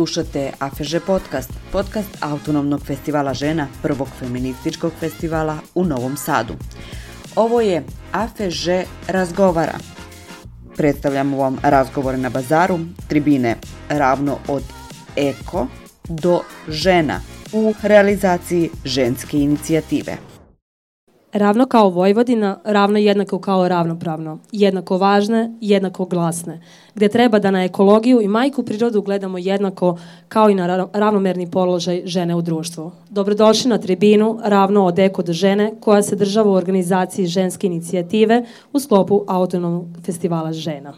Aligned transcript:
Slušate 0.00 0.52
AFŽ 0.58 0.94
podcast, 1.06 1.52
podcast 1.72 2.16
Autonomnog 2.20 2.80
festivala 2.86 3.34
žena, 3.34 3.66
prvog 3.82 4.08
feminističkog 4.18 4.92
festivala 5.00 5.58
u 5.74 5.84
Novom 5.84 6.16
Sadu. 6.16 6.54
Ovo 7.36 7.60
je 7.60 7.84
AFŽ 8.12 8.68
razgovara. 9.08 9.78
Predstavljamo 10.76 11.36
vam 11.36 11.58
razgovore 11.62 12.18
na 12.18 12.30
bazaru, 12.30 12.78
tribine 13.08 13.56
ravno 13.88 14.38
od 14.48 14.62
eko 15.16 15.66
do 16.08 16.40
žena 16.68 17.20
u 17.52 17.74
realizaciji 17.82 18.70
ženske 18.84 19.38
inicijative. 19.38 20.29
Ravno 21.32 21.66
kao 21.66 21.90
Vojvodina, 21.90 22.58
ravno 22.64 22.98
jednako 22.98 23.38
kao 23.38 23.68
ravnopravno, 23.68 24.38
jednako 24.52 24.98
važne, 24.98 25.52
jednako 25.60 26.04
glasne, 26.04 26.60
gde 26.94 27.08
treba 27.08 27.38
da 27.38 27.50
na 27.50 27.64
ekologiju 27.64 28.20
i 28.20 28.28
majku 28.28 28.62
prirodu 28.62 29.02
gledamo 29.02 29.38
jednako 29.38 29.98
kao 30.28 30.50
i 30.50 30.54
na 30.54 30.88
ravnomerni 30.92 31.50
položaj 31.50 32.02
žene 32.04 32.34
u 32.34 32.42
društvu. 32.42 32.92
Dobrodošli 33.10 33.68
na 33.68 33.78
tribinu 33.78 34.38
ravno 34.44 34.84
od 34.84 34.98
eko 34.98 35.22
do 35.22 35.32
žene 35.32 35.72
koja 35.80 36.02
se 36.02 36.16
država 36.16 36.50
u 36.50 36.54
organizaciji 36.54 37.26
ženske 37.26 37.66
inicijative 37.66 38.44
u 38.72 38.80
sklopu 38.80 39.24
Autonomnog 39.28 39.86
festivala 40.06 40.52
žena. 40.52 40.94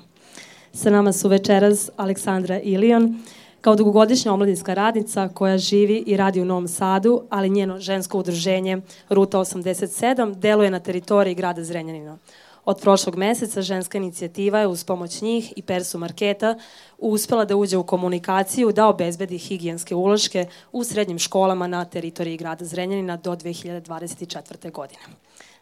Sa 0.73 0.91
nama 0.91 1.13
su 1.13 1.29
večeras 1.29 1.91
Aleksandra 1.97 2.61
Ilion, 2.61 3.19
Kao 3.63 3.77
dugogodišnja 3.77 4.33
omladinska 4.33 4.75
radnica 4.75 5.29
koja 5.35 5.59
živi 5.59 6.05
i 6.07 6.17
radi 6.17 6.41
u 6.41 6.45
Novom 6.45 6.69
Sadu, 6.69 7.23
ali 7.31 7.51
njeno 7.51 7.79
žensko 7.79 8.19
udruženje 8.19 8.79
Ruta 9.09 9.39
87 9.39 10.35
deluje 10.35 10.71
na 10.71 10.81
teritoriji 10.81 11.35
grada 11.35 11.65
Zrenjanina. 11.65 12.19
Od 12.65 12.81
prošlog 12.81 13.17
meseca 13.17 13.63
ženska 13.63 13.99
inicijativa 13.99 14.59
je 14.59 14.67
uz 14.67 14.85
pomoć 14.85 15.21
njih 15.21 15.53
i 15.57 15.63
Persu 15.63 15.99
Marketa 15.99 16.59
uspela 16.99 17.45
da 17.45 17.57
uđe 17.57 17.77
u 17.77 17.87
komunikaciju 17.87 18.73
da 18.73 18.89
obezbedi 18.89 19.39
higijenske 19.39 19.95
uloške 19.95 20.47
u 20.73 20.85
srednjim 20.85 21.19
školama 21.19 21.67
na 21.67 21.85
teritoriji 21.85 22.37
grada 22.37 22.65
Zrenjanina 22.65 23.17
do 23.17 23.37
2024. 23.37 24.73
godine. 24.73 25.03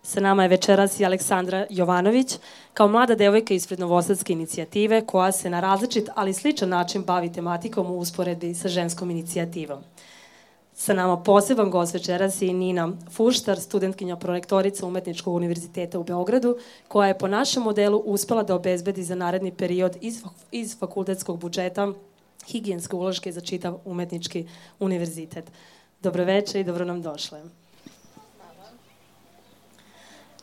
Sa 0.03 0.21
nama 0.21 0.43
je 0.43 0.49
večeras 0.49 1.01
i 1.01 1.05
Aleksandra 1.05 1.67
Jovanović, 1.71 2.39
kao 2.75 2.89
mlada 2.89 3.15
devojka 3.15 3.55
ispred 3.55 3.81
Novosadske 3.81 4.33
inicijative 4.33 5.07
koja 5.07 5.33
se 5.33 5.51
na 5.51 5.61
različit, 5.61 6.09
ali 6.15 6.35
sličan 6.35 6.69
način 6.69 7.03
bavi 7.03 7.33
tematikom 7.33 7.91
u 7.91 7.99
usporedbi 7.99 8.55
sa 8.55 8.69
ženskom 8.69 9.11
inicijativom. 9.11 9.79
Sa 10.75 10.95
nama 10.95 11.17
poseban 11.17 11.71
gost 11.71 11.95
večeras 11.95 12.43
je 12.43 12.53
Nina 12.53 12.93
Fuštar, 13.11 13.61
studentkinja 13.61 14.17
prorektorica 14.17 14.87
Umetničkog 14.87 15.35
univerziteta 15.35 15.99
u 15.99 16.05
Beogradu, 16.05 16.57
koja 16.89 17.09
je 17.09 17.19
po 17.19 17.29
našem 17.29 17.63
modelu 17.63 17.99
uspela 17.99 18.43
da 18.43 18.55
obezbedi 18.55 19.05
za 19.05 19.15
naredni 19.15 19.53
period 19.53 19.97
iz, 20.51 20.79
fakultetskog 20.79 21.39
budžeta 21.39 21.93
higijenske 22.47 22.97
uložke 22.97 23.33
za 23.33 23.41
čitav 23.41 23.79
umetnički 23.85 24.47
univerzitet. 24.79 25.53
Dobroveče 26.03 26.61
i 26.61 26.65
dobro 26.65 26.85
nam 26.85 27.03
došle. 27.03 27.60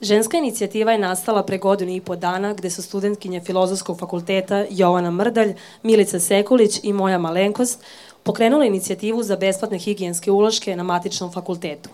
Ženska 0.02 0.38
inicijativa 0.38 0.92
je 0.92 0.98
nastala 0.98 1.44
pre 1.44 1.58
godinu 1.58 1.92
i 1.92 2.02
po 2.02 2.16
dana 2.16 2.54
gde 2.54 2.70
su 2.70 2.82
studentkinje 2.82 3.42
Filozofskog 3.42 4.00
fakulteta 4.00 4.66
Jovana 4.70 5.12
Mrdalj, 5.12 5.54
Milica 5.84 6.20
Sekulić 6.20 6.80
i 6.84 6.94
moja 6.94 7.18
malenkost 7.18 7.84
pokrenule 8.24 8.68
inicijativu 8.68 9.24
za 9.24 9.36
besplatne 9.36 9.78
higijenske 9.78 10.32
uloške 10.32 10.76
na 10.76 10.84
matičnom 10.84 11.32
fakultetu. 11.32 11.90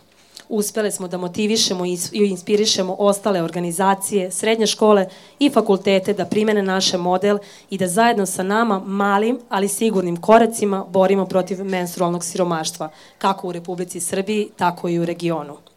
Uspele 0.49 0.91
smo 0.91 1.07
da 1.07 1.17
motivišemo 1.17 1.85
i 1.85 1.97
inspirišemo 2.11 2.95
ostale 2.99 3.41
organizacije, 3.41 4.31
srednje 4.31 4.67
škole 4.67 5.07
i 5.39 5.49
fakultete 5.49 6.13
da 6.13 6.25
primene 6.25 6.63
naše 6.63 6.97
model 6.97 7.37
i 7.69 7.77
da 7.77 7.87
zajedno 7.87 8.25
sa 8.25 8.43
nama 8.43 8.79
malim, 8.79 9.39
ali 9.49 9.67
sigurnim 9.67 10.21
koracima 10.21 10.85
borimo 10.89 11.25
protiv 11.25 11.63
menstrualnog 11.63 12.23
siromaštva, 12.23 12.89
kako 13.17 13.47
u 13.47 13.51
Republici 13.51 13.99
Srbiji, 13.99 14.49
tako 14.57 14.89
i 14.89 14.99
u 14.99 15.05
regionu. 15.05 15.72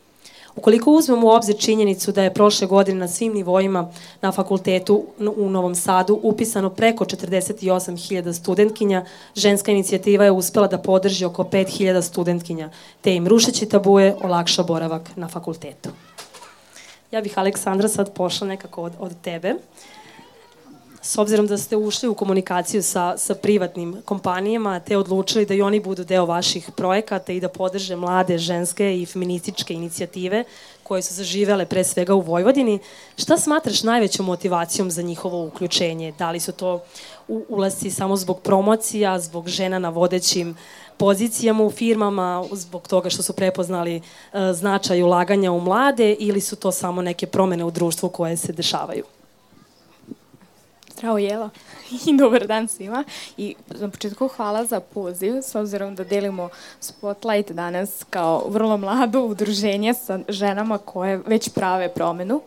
Ukoliko 0.57 0.91
uzmemo 0.91 1.27
u 1.27 1.31
obzir 1.31 1.57
činjenicu 1.59 2.13
da 2.13 2.23
je 2.23 2.35
prošle 2.35 2.67
godine 2.67 2.99
na 2.99 3.09
svim 3.09 3.33
nivoima 3.33 3.91
na 4.21 4.33
fakultetu 4.33 5.05
u 5.37 5.51
Novom 5.51 5.75
Sadu 5.75 6.21
upisano 6.23 6.71
preko 6.71 7.05
48.000 7.05 8.33
studentkinja, 8.33 9.05
ženska 9.35 9.73
inicijativa 9.73 10.25
je 10.25 10.31
uspela 10.31 10.67
da 10.67 10.79
podrži 10.79 11.25
oko 11.25 11.45
5.000 11.45 12.03
studentkinja, 12.03 12.71
te 13.01 13.15
im 13.15 13.29
rušeći 13.29 13.67
tabuje 13.67 14.17
olakša 14.23 14.63
boravak 14.63 15.11
na 15.17 15.29
fakultetu. 15.29 15.91
Ja 17.11 17.21
bih, 17.21 17.39
Aleksandra, 17.39 17.89
sad 17.89 18.13
pošla 18.15 18.47
nekako 18.47 18.83
od, 18.83 18.93
od 18.99 19.13
tebe. 19.23 19.55
Uh, 19.55 19.96
s 21.07 21.19
obzirom 21.19 21.47
da 21.47 21.59
ste 21.59 21.77
ušli 21.77 22.09
u 22.09 22.15
komunikaciju 22.15 22.83
sa, 22.83 23.19
sa 23.19 23.35
privatnim 23.35 23.97
kompanijama, 24.05 24.81
te 24.81 24.97
odlučili 24.97 25.47
da 25.47 25.55
i 25.55 25.63
oni 25.63 25.81
budu 25.81 26.05
deo 26.05 26.27
vaših 26.27 26.71
projekata 26.77 27.33
i 27.33 27.41
da 27.41 27.49
podrže 27.49 27.97
mlade 27.97 28.39
ženske 28.39 29.03
i 29.03 29.07
feminističke 29.07 29.75
inicijative 29.75 30.45
koje 30.83 31.03
su 31.03 31.15
zaživele 31.15 31.67
pre 31.67 31.85
svega 31.85 32.15
u 32.15 32.21
Vojvodini, 32.21 32.79
šta 33.19 33.39
smatraš 33.39 33.83
najvećom 33.83 34.27
motivacijom 34.27 34.91
za 34.91 35.03
njihovo 35.03 35.47
uključenje? 35.47 36.13
Da 36.19 36.31
li 36.31 36.41
su 36.41 36.53
to 36.53 36.83
ulasci 37.29 37.91
samo 37.91 38.17
zbog 38.17 38.41
promocija, 38.41 39.21
zbog 39.21 39.49
žena 39.49 39.79
na 39.79 39.89
vodećim 39.89 40.57
pozicijama 40.97 41.65
u 41.65 41.71
firmama, 41.71 42.45
zbog 42.53 42.89
toga 42.89 43.11
što 43.11 43.23
su 43.23 43.33
prepoznali 43.33 43.97
uh, 43.97 44.41
značaj 44.53 45.03
ulaganja 45.03 45.53
u 45.53 45.61
mlade 45.61 46.13
ili 46.13 46.41
su 46.41 46.57
to 46.57 46.73
samo 46.73 47.03
neke 47.03 47.27
promene 47.27 47.65
u 47.65 47.71
društvu 47.71 48.09
koje 48.09 48.37
se 48.37 48.53
dešavaju? 48.53 49.16
Zdravo 50.97 51.19
Jela 51.19 51.51
i 52.07 52.17
dobar 52.17 52.47
dan 52.47 52.69
svima. 52.69 53.05
I 53.37 53.55
na 53.81 53.91
početku 53.91 54.29
hvala 54.29 54.65
za 54.65 54.81
poziv, 54.81 55.35
s 55.43 55.55
obzirom 55.55 55.95
da 55.95 56.05
delimo 56.05 56.49
Spotlight 56.81 57.53
danas 57.53 58.05
kao 58.11 58.45
vrlo 58.49 58.77
mlado 58.77 59.21
udruženje 59.21 59.95
sa 59.95 60.19
ženama 60.29 60.79
koje 60.79 61.21
već 61.27 61.49
prave 61.49 61.89
promenu. 61.89 62.41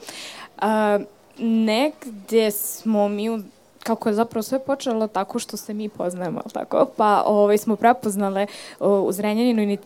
Uh, 0.58 0.66
negde 1.38 2.52
smo 2.52 3.08
mi 3.08 3.44
kako 3.84 4.10
je 4.10 4.16
zapravo 4.16 4.44
sve 4.44 4.60
počelo 4.60 5.08
tako 5.08 5.40
što 5.40 5.58
se 5.58 5.74
mi 5.74 5.90
poznajemo, 5.90 6.42
tako? 6.54 6.86
Pa 6.98 7.24
ovaj, 7.26 7.58
smo 7.58 7.76
prepoznale 7.76 8.48
uh, 8.80 9.08
u 9.08 9.12
Zrenjaninu 9.12 9.78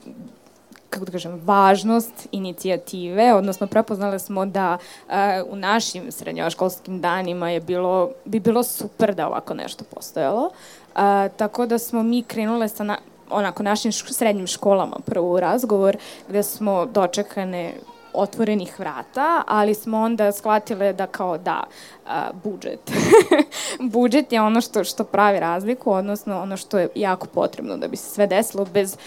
kako 0.93 1.05
da 1.05 1.11
kažem, 1.11 1.41
važnost 1.45 2.27
inicijative, 2.31 3.33
odnosno 3.33 3.67
prepoznali 3.67 4.19
smo 4.19 4.45
da 4.45 4.77
uh, 4.77 5.13
u 5.49 5.55
našim 5.55 6.11
srednjoškolskim 6.11 7.01
danima 7.01 7.49
je 7.49 7.59
bilo, 7.59 8.09
bi 8.25 8.39
bilo 8.39 8.63
super 8.63 9.15
da 9.15 9.27
ovako 9.27 9.53
nešto 9.53 9.83
postojalo. 9.95 10.43
Uh, 10.43 11.01
tako 11.37 11.65
da 11.65 11.79
smo 11.79 12.03
mi 12.03 12.23
krenule 12.23 12.69
sa 12.69 12.83
na, 12.83 12.97
onako 13.29 13.63
našim 13.63 13.91
srednjim 13.91 14.47
školama 14.47 14.97
prvo 15.05 15.33
u 15.33 15.39
razgovor 15.39 15.97
gde 16.29 16.43
smo 16.43 16.85
dočekane 16.85 17.73
otvorenih 18.13 18.79
vrata, 18.79 19.43
ali 19.47 19.73
smo 19.73 19.99
onda 19.99 20.31
shvatile 20.31 20.93
da 20.93 21.07
kao 21.07 21.37
da, 21.37 21.63
a, 22.05 22.29
budžet. 22.43 22.91
budžet 23.93 24.31
je 24.31 24.41
ono 24.41 24.61
što, 24.61 24.83
što 24.83 25.03
pravi 25.03 25.39
razliku, 25.39 25.91
odnosno 25.91 26.41
ono 26.41 26.57
što 26.57 26.79
je 26.79 26.89
jako 26.95 27.27
potrebno 27.27 27.77
da 27.77 27.87
bi 27.87 27.97
se 27.97 28.09
sve 28.09 28.27
desilo 28.27 28.65
bez 28.65 28.97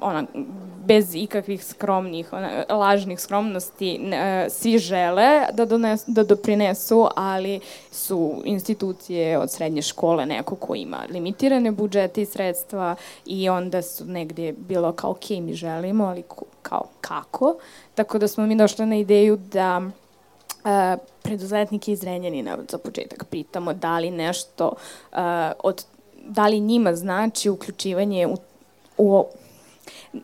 ona, 0.00 0.24
bez 0.84 1.14
ikakvih 1.14 1.64
skromnih, 1.64 2.32
ona, 2.32 2.64
lažnih 2.68 3.20
skromnosti, 3.20 3.98
ne, 3.98 4.50
svi 4.50 4.78
žele 4.78 5.46
da, 5.52 5.64
dones, 5.64 6.04
da 6.06 6.22
doprinesu, 6.22 7.08
ali 7.16 7.60
su 7.90 8.42
institucije 8.44 9.38
od 9.38 9.50
srednje 9.50 9.82
škole 9.82 10.26
neko 10.26 10.56
ko 10.56 10.74
ima 10.74 10.98
limitirane 11.10 11.70
budžete 11.70 12.22
i 12.22 12.26
sredstva 12.26 12.96
i 13.26 13.48
onda 13.48 13.82
su 13.82 14.04
negde 14.04 14.52
bilo 14.52 14.92
kao 14.92 15.10
ok, 15.10 15.30
mi 15.30 15.54
želimo, 15.54 16.04
ali 16.04 16.22
kao 16.68 16.84
kako. 17.00 17.56
Tako 17.94 18.18
da 18.18 18.28
smo 18.28 18.46
mi 18.46 18.56
došli 18.56 18.86
na 18.86 18.96
ideju 18.96 19.36
da 19.36 19.78
uh, 19.78 21.00
preduzetnike 21.22 21.92
iz 21.92 22.02
Renjanina 22.02 22.58
za 22.68 22.78
početak 22.78 23.24
pitamo 23.30 23.72
da 23.72 23.98
li 23.98 24.10
nešto 24.10 24.66
uh, 25.12 25.18
od 25.64 25.84
da 26.24 26.46
li 26.46 26.60
njima 26.60 26.94
znači 26.94 27.50
uključivanje 27.50 28.26
u, 28.26 28.36
u 28.98 29.24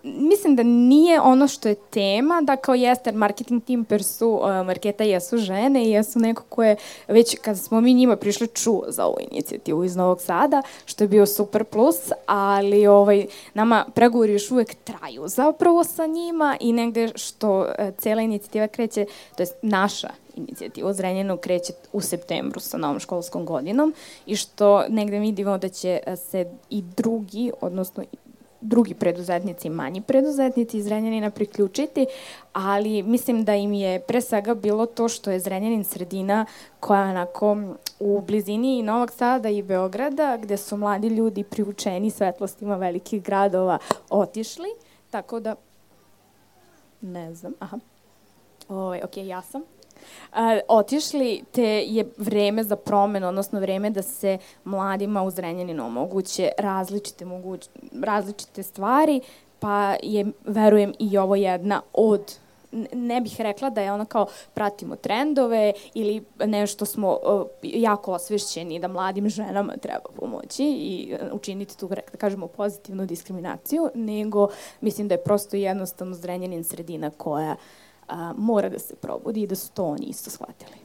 mislim 0.03 0.57
da 0.57 0.63
nije 0.63 1.21
ono 1.21 1.49
što 1.49 1.69
je 1.69 1.75
tema, 1.75 2.41
da 2.43 2.57
kao 2.57 2.75
jeste 2.75 3.13
marketing 3.13 3.65
team 3.65 3.85
per 3.85 4.03
su 4.03 4.29
uh, 4.29 4.67
marketa 4.67 5.05
jesu 5.05 5.37
žene 5.37 5.85
i 5.85 5.91
jesu 5.91 6.19
neko 6.19 6.43
koje 6.49 6.77
već 7.09 7.39
kad 7.43 7.59
smo 7.59 7.81
mi 7.81 7.95
njima 7.95 8.17
prišli 8.17 8.49
čuo 8.49 8.85
za 8.89 9.07
ovu 9.07 9.17
inicijativu 9.31 9.85
iz 9.85 9.97
Novog 9.97 10.21
Sada, 10.21 10.63
što 10.85 11.05
je 11.05 11.09
bio 11.09 11.27
super 11.27 11.65
plus, 11.65 11.97
ali 12.27 12.87
ovaj, 12.87 13.27
nama 13.55 13.85
pregovori 13.95 14.33
još 14.33 14.51
uvek 14.51 14.75
traju 14.75 15.29
zapravo 15.29 15.85
sa 15.85 16.07
njima 16.07 16.57
i 16.61 16.73
negde 16.73 17.13
što 17.15 17.61
uh, 17.61 17.67
cela 17.99 18.23
inicijativa 18.23 18.69
kreće, 18.69 19.07
to 19.37 19.43
je 19.43 19.47
naša 19.63 20.09
inicijativa 20.37 20.93
Zrenjanu 20.93 21.37
kreće 21.37 21.73
u 21.93 22.01
septembru 22.01 22.61
sa 22.61 22.77
novom 22.79 23.01
školskom 23.01 23.47
godinom 23.47 23.95
i 24.27 24.37
što 24.37 24.85
negde 24.89 25.19
vidimo 25.19 25.59
da 25.59 25.69
će 25.69 26.01
uh, 26.07 26.19
se 26.19 26.47
i 26.71 26.83
drugi, 26.83 27.53
odnosno 27.61 28.05
drugi 28.65 28.95
preduzetnici, 28.95 29.71
manji 29.71 30.01
preduzetnici 30.01 30.79
iz 30.79 30.87
Renjanina 30.87 31.31
priključiti, 31.31 32.07
ali 32.53 33.03
mislim 33.03 33.45
da 33.45 33.55
im 33.55 33.73
je 33.73 34.01
pre 34.01 34.21
svega 34.21 34.55
bilo 34.55 34.87
to 34.87 35.09
što 35.09 35.31
je 35.31 35.41
Zrenjanin 35.41 35.85
sredina 35.85 36.47
koja 36.81 37.03
onako 37.03 37.57
u 38.01 38.21
blizini 38.21 38.79
i 38.79 38.83
Novog 38.83 39.11
Sada 39.11 39.49
i 39.49 39.63
Beograda, 39.63 40.37
gde 40.43 40.57
su 40.57 40.77
mladi 40.77 41.09
ljudi 41.09 41.45
priučeni 41.45 42.11
svetlostima 42.11 42.77
velikih 42.77 43.23
gradova 43.23 43.79
otišli, 44.11 44.69
tako 45.11 45.41
da 45.41 45.55
ne 47.01 47.35
znam, 47.35 47.53
aha. 47.59 47.79
Oj, 48.69 48.77
ovaj, 48.77 49.01
ok, 49.05 49.17
ja 49.17 49.43
sam 49.43 49.63
a, 50.33 50.59
otišli, 50.69 51.45
te 51.53 51.85
je 51.87 52.05
vreme 52.17 52.65
za 52.65 52.77
promenu, 52.77 53.29
odnosno 53.29 53.61
vreme 53.61 53.91
da 53.91 54.03
se 54.03 54.39
mladima 54.65 55.23
u 55.23 55.31
Zrenjaninu 55.31 55.87
omoguće 55.87 56.51
različite, 56.59 57.25
moguć, 57.25 57.69
različite 58.03 58.63
stvari, 58.63 59.21
pa 59.59 59.97
je, 60.03 60.27
verujem, 60.45 60.93
i 60.99 61.19
ovo 61.19 61.35
jedna 61.37 61.83
od 61.93 62.39
ne 62.93 63.21
bih 63.21 63.41
rekla 63.41 63.71
da 63.71 63.81
je 63.81 63.93
ono 63.93 64.05
kao 64.05 64.27
pratimo 64.55 64.97
trendove 64.97 65.73
ili 65.95 66.25
nešto 66.47 66.87
smo 66.87 67.19
jako 67.63 68.13
osvešćeni 68.13 68.79
da 68.79 68.89
mladim 68.89 69.29
ženama 69.29 69.77
treba 69.77 69.99
pomoći 70.17 70.65
i 70.65 71.15
učiniti 71.33 71.79
tu, 71.79 71.89
da 71.89 72.19
kažemo, 72.19 72.47
pozitivnu 72.47 73.07
diskriminaciju, 73.07 73.91
nego 73.95 74.49
mislim 74.81 75.09
da 75.09 75.15
je 75.15 75.25
prosto 75.25 75.57
jednostavno 75.57 76.15
zrenjanin 76.15 76.65
sredina 76.65 77.11
koja 77.11 77.53
uh, 77.53 77.84
a, 78.09 78.35
mora 78.37 78.69
da 78.69 78.79
se 78.79 78.95
probudi 78.95 79.43
i 79.43 79.47
da 79.47 79.55
su 79.55 79.71
to 79.71 79.85
oni 79.85 80.07
isto 80.07 80.31
shvatili. 80.31 80.85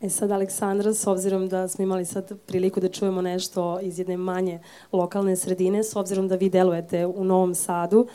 E 0.00 0.08
sad, 0.08 0.30
Aleksandra, 0.30 0.94
s 0.94 1.06
obzirom 1.06 1.48
da 1.48 1.68
smo 1.68 1.84
imali 1.84 2.04
sad 2.04 2.38
priliku 2.46 2.80
da 2.80 2.88
čujemo 2.88 3.22
nešto 3.22 3.80
iz 3.80 3.98
jedne 3.98 4.16
manje 4.16 4.60
lokalne 4.92 5.36
sredine, 5.36 5.84
s 5.84 5.96
obzirom 5.96 6.28
da 6.28 6.36
vi 6.36 6.50
delujete 6.50 7.06
u 7.06 7.24
Novom 7.24 7.54
Sadu, 7.54 8.00
uh, 8.00 8.08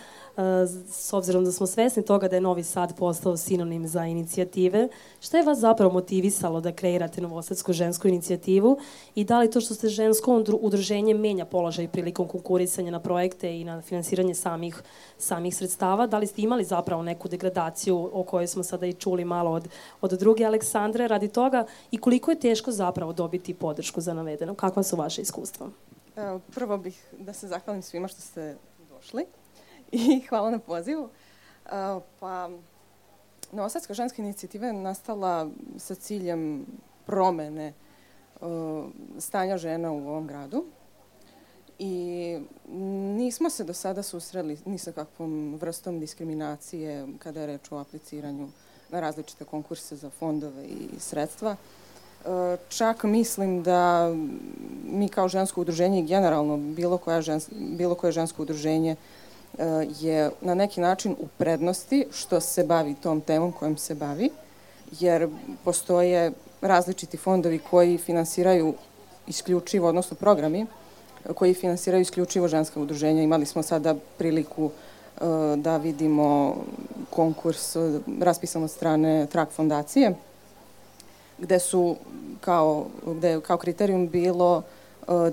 s 0.88 1.14
obzirom 1.14 1.46
da 1.46 1.52
smo 1.52 1.68
svesni 1.68 2.06
toga 2.06 2.28
da 2.28 2.36
je 2.36 2.42
Novi 2.42 2.64
Sad 2.64 2.98
postao 2.98 3.38
sinonim 3.38 3.88
za 3.88 4.06
inicijative, 4.06 4.88
šta 5.20 5.38
je 5.38 5.44
vas 5.44 5.60
zapravo 5.60 5.94
motivisalo 5.94 6.62
da 6.62 6.72
kreirate 6.72 7.22
Novosadsku 7.22 7.74
žensku 7.74 8.08
inicijativu 8.08 8.78
i 9.16 9.24
da 9.24 9.40
li 9.40 9.52
to 9.52 9.62
što 9.62 9.74
ste 9.74 9.90
žensko 9.90 10.44
udruženje 10.62 11.14
menja 11.14 11.46
položaj 11.46 11.88
prilikom 11.88 12.28
konkurisanja 12.28 12.92
na 12.92 13.00
projekte 13.00 13.60
i 13.60 13.64
na 13.64 13.82
finansiranje 13.82 14.36
samih, 14.36 14.84
samih 15.18 15.56
sredstava? 15.56 16.08
Da 16.08 16.18
li 16.18 16.28
ste 16.28 16.42
imali 16.42 16.64
zapravo 16.64 17.04
neku 17.04 17.28
degradaciju 17.28 18.10
o 18.14 18.24
kojoj 18.24 18.48
smo 18.48 18.64
sada 18.64 18.86
i 18.86 18.94
čuli 18.94 19.26
malo 19.26 19.52
od, 19.52 19.68
od 20.02 20.12
druge 20.12 20.46
Aleksandre 20.46 21.08
radi 21.08 21.28
toga 21.28 21.66
i 21.92 21.98
koliko 21.98 22.32
je 22.32 22.40
teško 22.40 22.72
zapravo 22.72 23.14
dobiti 23.14 23.54
podršku 23.54 24.02
za 24.02 24.14
navedeno? 24.14 24.56
Kakva 24.56 24.84
su 24.84 24.96
vaše 24.96 25.22
iskustva? 25.22 25.68
Prvo 26.54 26.78
bih 26.78 27.06
da 27.20 27.34
se 27.34 27.48
zahvalim 27.48 27.82
svima 27.82 28.08
što 28.08 28.22
ste 28.22 28.56
došli 28.90 29.26
i 30.18 30.22
hvala 30.30 30.52
na 30.52 30.60
pozivu. 30.60 31.10
Pa, 32.20 32.50
Novosadska 33.52 33.94
ženska 33.94 34.22
inicijativa 34.22 34.68
je 34.68 34.74
nastala 34.74 35.50
sa 35.78 35.96
ciljem 35.96 36.66
promene 37.06 37.74
stanja 39.20 39.58
žena 39.58 39.92
u 39.92 40.08
ovom 40.08 40.28
gradu 40.28 40.66
i 41.80 42.40
nismo 43.18 43.50
se 43.50 43.64
do 43.64 43.74
sada 43.74 44.04
susreli 44.04 44.58
ni 44.66 44.78
sa 44.78 44.92
kakvom 44.92 45.58
vrstom 45.62 46.00
diskriminacije 46.00 47.08
kada 47.20 47.42
je 47.42 47.48
reč 47.48 47.72
o 47.72 47.78
apliciranju 47.78 48.48
na 48.90 49.00
različite 49.00 49.46
konkurse 49.46 49.96
za 49.96 50.10
fondove 50.10 50.66
i 50.66 51.00
sredstva. 51.00 51.56
Čak 52.70 53.04
mislim 53.04 53.64
da 53.64 54.14
mi 54.86 55.10
kao 55.10 55.28
žensko 55.28 55.62
udruženje 55.62 56.00
i 56.00 56.06
generalno 56.06 56.58
bilo, 56.58 56.98
koja 56.98 57.22
žens, 57.22 57.50
bilo 57.52 57.96
koje 57.96 58.12
žensko 58.12 58.42
udruženje 58.42 58.92
E, 58.92 59.21
je 60.00 60.32
na 60.42 60.56
neki 60.56 60.82
način 60.82 61.16
u 61.20 61.28
prednosti 61.38 62.06
što 62.12 62.40
se 62.40 62.64
bavi 62.64 62.96
tom 62.96 63.22
temom 63.22 63.52
kojom 63.52 63.78
se 63.78 63.96
bavi, 63.96 64.30
jer 65.00 65.30
postoje 65.64 66.32
različiti 66.62 67.18
fondovi 67.18 67.60
koji 67.70 67.98
finansiraju 67.98 68.74
isključivo, 69.28 69.88
odnosno 69.88 70.18
programi 70.18 70.66
koji 71.36 71.54
finansiraju 71.54 72.02
isključivo 72.02 72.48
ženska 72.48 72.80
udruženja. 72.80 73.22
Imali 73.22 73.46
smo 73.46 73.64
sada 73.64 73.96
priliku 74.18 74.66
uh, 74.66 74.72
da 75.58 75.78
vidimo 75.78 76.56
konkurs 77.10 77.76
raspisan 78.20 78.64
od 78.64 78.72
strane 78.72 79.28
Trak 79.28 79.50
fondacije, 79.52 80.16
gde 81.38 81.60
su 81.60 81.96
kao, 82.42 82.86
gde 83.06 83.42
kao 83.42 83.58
kriterijum 83.58 84.10
bilo 84.10 84.64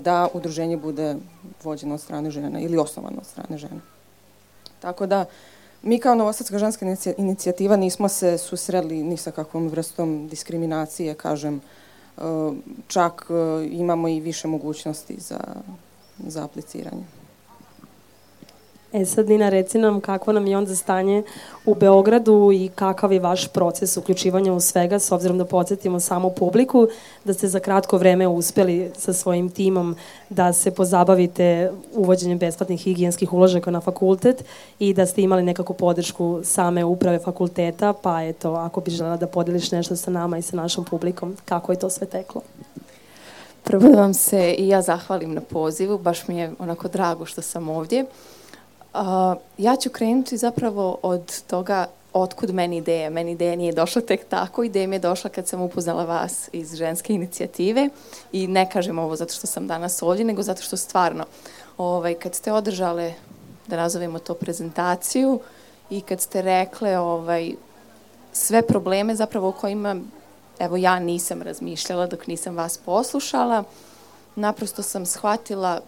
da 0.01 0.27
udruženje 0.33 0.77
bude 0.77 1.15
vođeno 1.63 1.93
od 1.93 2.01
strane 2.01 2.31
žena 2.31 2.59
ili 2.59 2.77
osnovano 2.77 3.17
od 3.17 3.25
strane 3.25 3.57
žena. 3.57 3.98
Tako 4.79 5.05
da, 5.05 5.25
mi 5.81 5.99
kao 5.99 6.15
Novosadska 6.15 6.59
ženska 6.59 6.95
inicijativa 7.17 7.75
nismo 7.75 8.09
se 8.09 8.37
susreli 8.37 9.03
ni 9.03 9.17
sa 9.17 9.31
kakvom 9.31 9.67
vrstom 9.67 10.27
diskriminacije, 10.27 11.13
kažem, 11.13 11.61
e, 12.17 12.21
čak 12.87 13.25
e, 13.29 13.67
imamo 13.71 14.07
i 14.07 14.19
više 14.19 14.47
mogućnosti 14.47 15.15
za, 15.19 15.39
za 16.27 16.43
apliciranje. 16.43 17.18
E 18.93 19.05
sad, 19.05 19.29
Nina, 19.29 19.49
reci 19.49 19.77
nam 19.77 20.01
kako 20.01 20.33
nam 20.33 20.47
je 20.47 20.57
onda 20.57 20.75
stanje 20.75 21.23
u 21.65 21.75
Beogradu 21.75 22.51
i 22.53 22.69
kakav 22.75 23.13
je 23.13 23.19
vaš 23.19 23.47
proces 23.47 23.97
uključivanja 23.97 24.53
u 24.53 24.59
svega, 24.59 24.99
s 24.99 25.11
obzirom 25.11 25.37
da 25.37 25.45
podsjetimo 25.45 25.99
samo 25.99 26.29
publiku, 26.29 26.87
da 27.23 27.33
ste 27.33 27.47
za 27.47 27.59
kratko 27.59 27.97
vreme 27.97 28.27
uspeli 28.27 28.91
sa 28.97 29.13
svojim 29.13 29.49
timom 29.49 29.95
da 30.29 30.53
se 30.53 30.71
pozabavite 30.71 31.71
uvođenjem 31.93 32.37
besplatnih 32.37 32.81
higijenskih 32.81 33.33
uložaka 33.33 33.71
na 33.71 33.81
fakultet 33.81 34.43
i 34.79 34.93
da 34.93 35.05
ste 35.05 35.21
imali 35.21 35.43
nekako 35.43 35.73
podršku 35.73 36.39
same 36.43 36.85
uprave 36.85 37.19
fakulteta, 37.19 37.93
pa 37.93 38.23
eto, 38.23 38.53
ako 38.53 38.81
bi 38.81 38.91
želela 38.91 39.17
da 39.17 39.27
podeliš 39.27 39.71
nešto 39.71 39.95
sa 39.95 40.11
nama 40.11 40.37
i 40.37 40.41
sa 40.41 40.55
našom 40.55 40.85
publikom, 40.85 41.37
kako 41.45 41.71
je 41.71 41.79
to 41.79 41.89
sve 41.89 42.07
teklo? 42.07 42.41
Prvo 43.63 43.89
da 43.89 44.01
vam 44.01 44.13
se 44.13 44.55
i 44.57 44.67
ja 44.67 44.81
zahvalim 44.81 45.33
na 45.33 45.41
pozivu, 45.41 45.97
baš 45.97 46.27
mi 46.27 46.37
je 46.37 46.51
onako 46.59 46.87
drago 46.87 47.25
što 47.25 47.41
sam 47.41 47.69
ovdje. 47.69 48.03
Uh, 48.03 48.38
ja 49.57 49.75
ću 49.75 49.89
krenuti 49.89 50.37
zapravo 50.37 50.97
od 51.01 51.41
toga 51.47 51.87
otkud 52.13 52.53
meni 52.53 52.77
ideja. 52.77 53.09
Meni 53.09 53.31
ideja 53.31 53.55
nije 53.55 53.73
došla 53.73 54.01
tek 54.01 54.25
tako, 54.29 54.63
ideja 54.63 54.87
mi 54.87 54.95
je 54.95 54.99
došla 54.99 55.29
kad 55.29 55.47
sam 55.47 55.61
upoznala 55.61 56.05
vas 56.05 56.49
iz 56.53 56.75
ženske 56.75 57.13
inicijative 57.13 57.89
i 58.31 58.47
ne 58.47 58.69
kažem 58.69 58.99
ovo 58.99 59.15
zato 59.15 59.33
što 59.33 59.47
sam 59.47 59.67
danas 59.67 60.01
ovdje, 60.01 60.25
nego 60.25 60.43
zato 60.43 60.61
što 60.61 60.77
stvarno, 60.77 61.25
ovaj, 61.77 62.13
kad 62.13 62.35
ste 62.35 62.51
održale, 62.51 63.13
da 63.67 63.77
nazovemo 63.77 64.19
to 64.19 64.33
prezentaciju 64.33 65.39
i 65.89 66.01
kad 66.01 66.21
ste 66.21 66.41
rekle 66.41 66.97
ovaj, 66.97 67.51
sve 68.33 68.61
probleme 68.61 69.15
zapravo 69.15 69.49
o 69.49 69.51
kojima 69.51 69.95
evo 70.59 70.77
ja 70.77 70.99
nisam 70.99 71.41
razmišljala 71.41 72.07
dok 72.07 72.27
nisam 72.27 72.55
vas 72.55 72.77
poslušala, 72.77 73.63
naprosto 74.35 74.83
sam 74.83 75.05
shvatila 75.05 75.81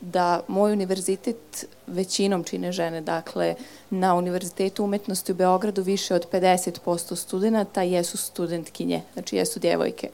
da 0.00 0.40
moj 0.48 0.72
univerzitet 0.72 1.66
većinom 1.86 2.44
čine 2.44 2.72
žene. 2.72 3.00
Dakle, 3.00 3.54
na 3.90 4.14
Univerzitetu 4.14 4.84
umetnosti 4.84 5.32
u 5.32 5.34
Beogradu 5.34 5.82
više 5.82 6.14
od 6.14 6.26
50% 6.32 7.16
studenta 7.16 7.82
jesu 7.82 8.16
studentkinje, 8.16 9.02
znači 9.12 9.36
jesu 9.36 9.60
djevojke. 9.60 10.08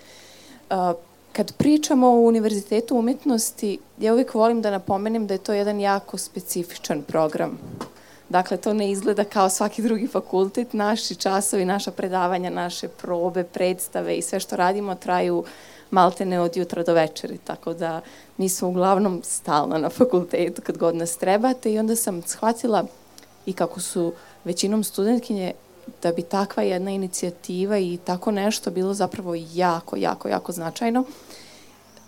Kad 1.32 1.56
pričamo 1.56 2.08
o 2.08 2.20
Univerzitetu 2.20 2.96
umetnosti, 2.96 3.78
ja 3.98 4.12
uvijek 4.12 4.34
volim 4.34 4.62
da 4.62 4.70
napomenem 4.70 5.26
da 5.26 5.34
je 5.34 5.38
to 5.38 5.52
jedan 5.52 5.80
jako 5.80 6.18
specifičan 6.18 7.02
program. 7.02 7.58
Dakle, 8.28 8.56
to 8.56 8.74
ne 8.74 8.90
izgleda 8.90 9.24
kao 9.24 9.50
svaki 9.50 9.82
drugi 9.82 10.06
fakultet. 10.06 10.72
Naši 10.72 11.14
časovi, 11.14 11.64
naša 11.64 11.90
predavanja, 11.90 12.50
naše 12.50 12.88
probe, 12.88 13.44
predstave 13.44 14.16
i 14.16 14.22
sve 14.22 14.40
što 14.40 14.56
radimo 14.56 14.94
traju 14.94 15.38
uh, 15.38 15.46
maltene 15.94 16.40
od 16.40 16.56
jutra 16.56 16.82
do 16.82 16.94
večeri, 16.94 17.38
tako 17.38 17.74
da 17.74 18.00
mi 18.36 18.48
smo 18.48 18.68
uglavnom 18.68 19.20
stalno 19.24 19.78
na 19.78 19.90
fakultetu 19.90 20.62
kad 20.62 20.78
god 20.78 20.96
nas 20.96 21.16
trebate 21.16 21.72
i 21.72 21.78
onda 21.78 21.96
sam 21.96 22.22
shvatila 22.22 22.84
i 23.46 23.52
kako 23.52 23.80
su 23.80 24.12
većinom 24.44 24.84
studentkinje 24.84 25.52
da 26.02 26.12
bi 26.12 26.22
takva 26.22 26.62
jedna 26.62 26.90
inicijativa 26.90 27.78
i 27.78 27.98
tako 28.04 28.30
nešto 28.30 28.70
bilo 28.70 28.94
zapravo 28.94 29.34
jako, 29.52 29.96
jako, 29.96 30.28
jako 30.28 30.52
značajno. 30.52 31.04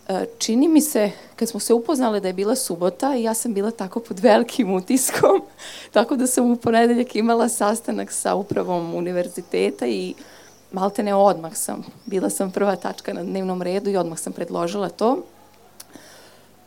E, 0.08 0.24
čini 0.38 0.68
mi 0.68 0.80
se, 0.80 1.10
kad 1.36 1.48
smo 1.48 1.60
se 1.60 1.74
upoznale 1.74 2.20
da 2.20 2.28
je 2.28 2.34
bila 2.34 2.56
subota 2.56 3.16
i 3.16 3.22
ja 3.22 3.34
sam 3.34 3.54
bila 3.54 3.70
tako 3.70 4.00
pod 4.00 4.20
velikim 4.20 4.74
utiskom, 4.74 5.42
tako 5.96 6.16
da 6.16 6.26
sam 6.26 6.52
u 6.52 6.56
ponedeljak 6.56 7.16
imala 7.16 7.48
sastanak 7.48 8.12
sa 8.12 8.34
upravom 8.34 8.94
univerziteta 8.94 9.86
i 9.86 10.14
uh, 10.18 10.35
maltene 10.72 11.14
odmah 11.14 11.56
sam, 11.56 11.84
bila 12.04 12.30
sam 12.30 12.50
prva 12.50 12.76
tačka 12.76 13.12
na 13.12 13.22
dnevnom 13.22 13.62
redu 13.62 13.90
i 13.90 13.96
odmah 13.96 14.18
sam 14.18 14.32
predložila 14.32 14.88
to. 14.88 15.22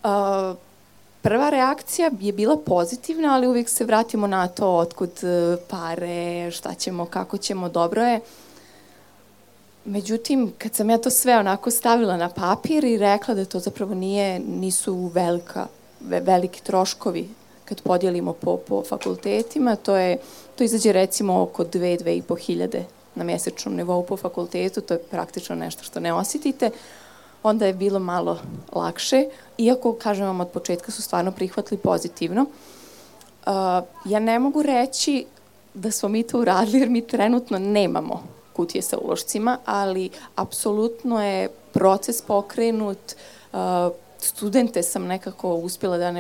Uh, 0.04 0.58
prva 1.22 1.50
reakcija 1.50 2.12
je 2.20 2.32
bila 2.32 2.58
pozitivna, 2.58 3.34
ali 3.34 3.48
uvijek 3.48 3.70
se 3.70 3.86
vratimo 3.86 4.28
na 4.28 4.48
to 4.48 4.76
otkud 4.76 5.12
e, 5.24 5.58
pare, 5.70 6.52
šta 6.52 6.74
ćemo, 6.74 7.06
kako 7.06 7.38
ćemo, 7.38 7.70
dobro 7.70 8.04
je. 8.04 8.20
Međutim, 9.86 10.54
kad 10.58 10.76
sam 10.76 10.90
ja 10.90 10.98
to 10.98 11.10
sve 11.10 11.38
onako 11.38 11.72
stavila 11.72 12.18
na 12.18 12.30
papir 12.30 12.84
i 12.84 12.98
rekla 12.98 13.34
da 13.34 13.46
to 13.46 13.60
zapravo 13.60 13.94
nije, 13.94 14.40
nisu 14.40 15.12
velika 15.14 15.68
veliki 16.00 16.64
troškovi 16.64 17.30
kad 17.66 17.82
podijelimo 17.82 18.34
po, 18.34 18.58
po 18.58 18.84
fakultetima, 18.84 19.76
to 19.76 19.96
je, 19.96 20.18
to 20.56 20.64
izađe 20.64 20.92
recimo 20.92 21.42
oko 21.42 21.64
2-2,5 21.64 22.40
hiljade 22.40 22.86
na 23.20 23.26
mjesečnom 23.26 23.76
nivou 23.76 24.04
po 24.04 24.18
fakultetu, 24.18 24.82
to 24.82 24.94
je 24.94 25.04
praktično 25.12 25.56
nešto 25.56 25.84
što 25.84 26.00
ne 26.00 26.14
osjetite, 26.14 26.72
onda 27.44 27.66
je 27.66 27.74
bilo 27.74 28.00
malo 28.00 28.40
lakše, 28.72 29.26
iako, 29.58 29.94
kažem 29.94 30.26
vam, 30.26 30.40
od 30.42 30.50
početka 30.50 30.92
su 30.92 31.02
stvarno 31.02 31.32
prihvatili 31.32 31.78
pozitivno. 31.78 32.46
Ja 34.06 34.20
ne 34.20 34.40
mogu 34.40 34.64
reći 34.64 35.26
da 35.74 35.92
smo 35.92 36.10
mi 36.10 36.24
to 36.24 36.40
uradili, 36.40 36.80
jer 36.80 36.90
mi 36.90 37.08
trenutno 37.08 37.60
nemamo 37.60 38.24
kutije 38.54 38.82
sa 38.82 38.98
ulošcima, 38.98 39.58
ali 39.66 40.10
apsolutno 40.36 41.24
je 41.24 41.50
proces 41.74 42.22
pokrenut, 42.22 43.16
studente 44.20 44.84
sam 44.84 45.06
nekako 45.06 45.54
uspjela 45.54 45.98
da 45.98 46.14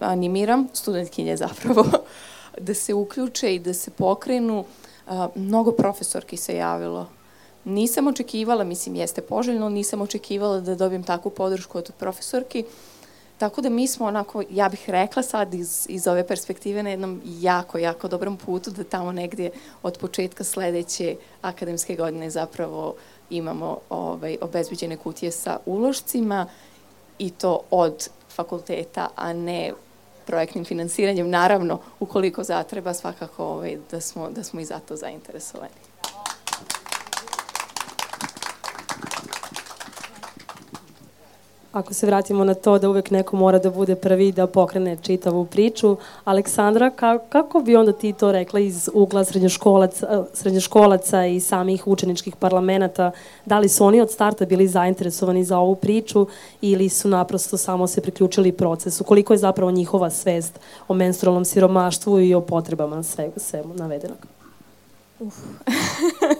animiram, 0.00 0.68
studentkinje 0.72 1.36
zapravo, 1.36 1.84
da 2.66 2.74
se 2.74 2.94
uključe 2.94 3.54
i 3.54 3.58
da 3.58 3.74
se 3.74 3.90
pokrenu. 3.90 4.64
Mnogo 5.34 5.72
profesorki 5.72 6.36
se 6.36 6.56
javilo. 6.56 7.06
Nisam 7.64 8.06
očekivala, 8.06 8.64
mislim 8.64 8.94
jeste 8.94 9.22
poželjno, 9.22 9.68
nisam 9.68 10.00
očekivala 10.00 10.60
da 10.60 10.74
dobijem 10.74 11.02
takvu 11.02 11.30
podršku 11.30 11.78
od 11.78 11.92
profesorki. 11.98 12.64
Tako 13.38 13.60
da 13.60 13.68
mi 13.68 13.86
smo 13.88 14.06
onako, 14.06 14.42
ja 14.50 14.68
bih 14.68 14.90
rekla 14.90 15.22
sad 15.22 15.54
iz, 15.54 15.86
iz 15.88 16.06
ove 16.06 16.26
perspektive 16.26 16.82
na 16.82 16.90
jednom 16.90 17.22
jako, 17.24 17.78
jako 17.78 18.08
dobrom 18.08 18.36
putu 18.36 18.70
da 18.70 18.84
tamo 18.84 19.12
negdje 19.12 19.50
od 19.82 19.98
početka 19.98 20.44
sledeće 20.44 21.16
akademske 21.42 21.96
godine 21.96 22.30
zapravo 22.30 22.94
imamo 23.30 23.78
ovaj, 23.90 24.36
obezbeđene 24.40 24.96
kutije 24.96 25.32
sa 25.32 25.58
ulošcima 25.66 26.46
i 27.18 27.30
to 27.30 27.60
od 27.70 28.08
fakulteta, 28.28 29.08
a 29.16 29.32
ne 29.32 29.72
projektnim 30.26 30.64
finansiranjem. 30.64 31.30
Naravno, 31.30 31.78
ukoliko 32.00 32.42
zatreba, 32.42 32.94
svakako 32.94 33.46
ovaj, 33.46 33.78
da, 33.90 34.00
smo, 34.00 34.30
da 34.30 34.42
smo 34.42 34.60
i 34.60 34.64
za 34.64 34.78
to 34.78 34.96
zainteresovani. 34.96 35.93
Ako 41.74 41.94
se 41.94 42.06
vratimo 42.06 42.44
na 42.44 42.54
to 42.54 42.78
da 42.78 42.88
uvek 42.88 43.10
neko 43.10 43.36
mora 43.36 43.58
da 43.58 43.70
bude 43.70 43.94
prvi 43.94 44.32
da 44.32 44.46
pokrene 44.46 44.96
čitavu 45.02 45.44
priču, 45.44 45.96
Aleksandra, 46.24 46.90
ka, 46.90 47.18
kako 47.28 47.60
bi 47.60 47.76
onda 47.76 47.92
ti 47.92 48.12
to 48.12 48.32
rekla 48.32 48.60
iz 48.60 48.90
ugla 48.94 49.24
srednjoškolaca, 49.24 50.24
srednjoškolaca 50.32 51.26
i 51.26 51.40
samih 51.40 51.86
učeničkih 51.86 52.36
parlamenta, 52.36 53.10
da 53.44 53.58
li 53.58 53.68
su 53.68 53.84
oni 53.84 54.00
od 54.00 54.10
starta 54.10 54.46
bili 54.46 54.68
zainteresovani 54.68 55.44
za 55.44 55.58
ovu 55.58 55.74
priču 55.74 56.26
ili 56.60 56.88
su 56.88 57.08
naprosto 57.08 57.56
samo 57.56 57.86
se 57.86 58.00
priključili 58.00 58.52
procesu? 58.52 59.04
Koliko 59.04 59.32
je 59.32 59.38
zapravo 59.38 59.70
njihova 59.70 60.10
svest 60.10 60.60
o 60.88 60.94
menstrualnom 60.94 61.44
siromaštvu 61.44 62.20
i 62.20 62.34
o 62.34 62.40
potrebama 62.40 63.02
svega 63.02 63.40
svemu 63.40 63.74
navedenog? 63.74 64.26
Uf. 65.20 65.34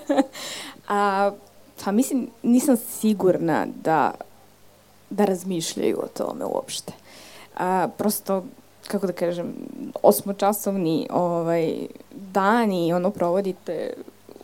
A, 0.88 1.30
pa 1.84 1.92
mislim, 1.92 2.28
nisam 2.42 2.76
sigurna 2.76 3.66
da 3.84 4.14
da 5.14 5.24
razmišljaju 5.24 5.98
o 6.02 6.08
tome 6.08 6.44
uopšte. 6.44 6.92
A, 7.56 7.88
prosto, 7.98 8.44
kako 8.88 9.06
da 9.06 9.12
kažem, 9.12 9.54
osmočasovni 10.02 11.08
ovaj, 11.10 11.86
dani 12.10 12.92
ono 12.92 13.10
provodite 13.10 13.92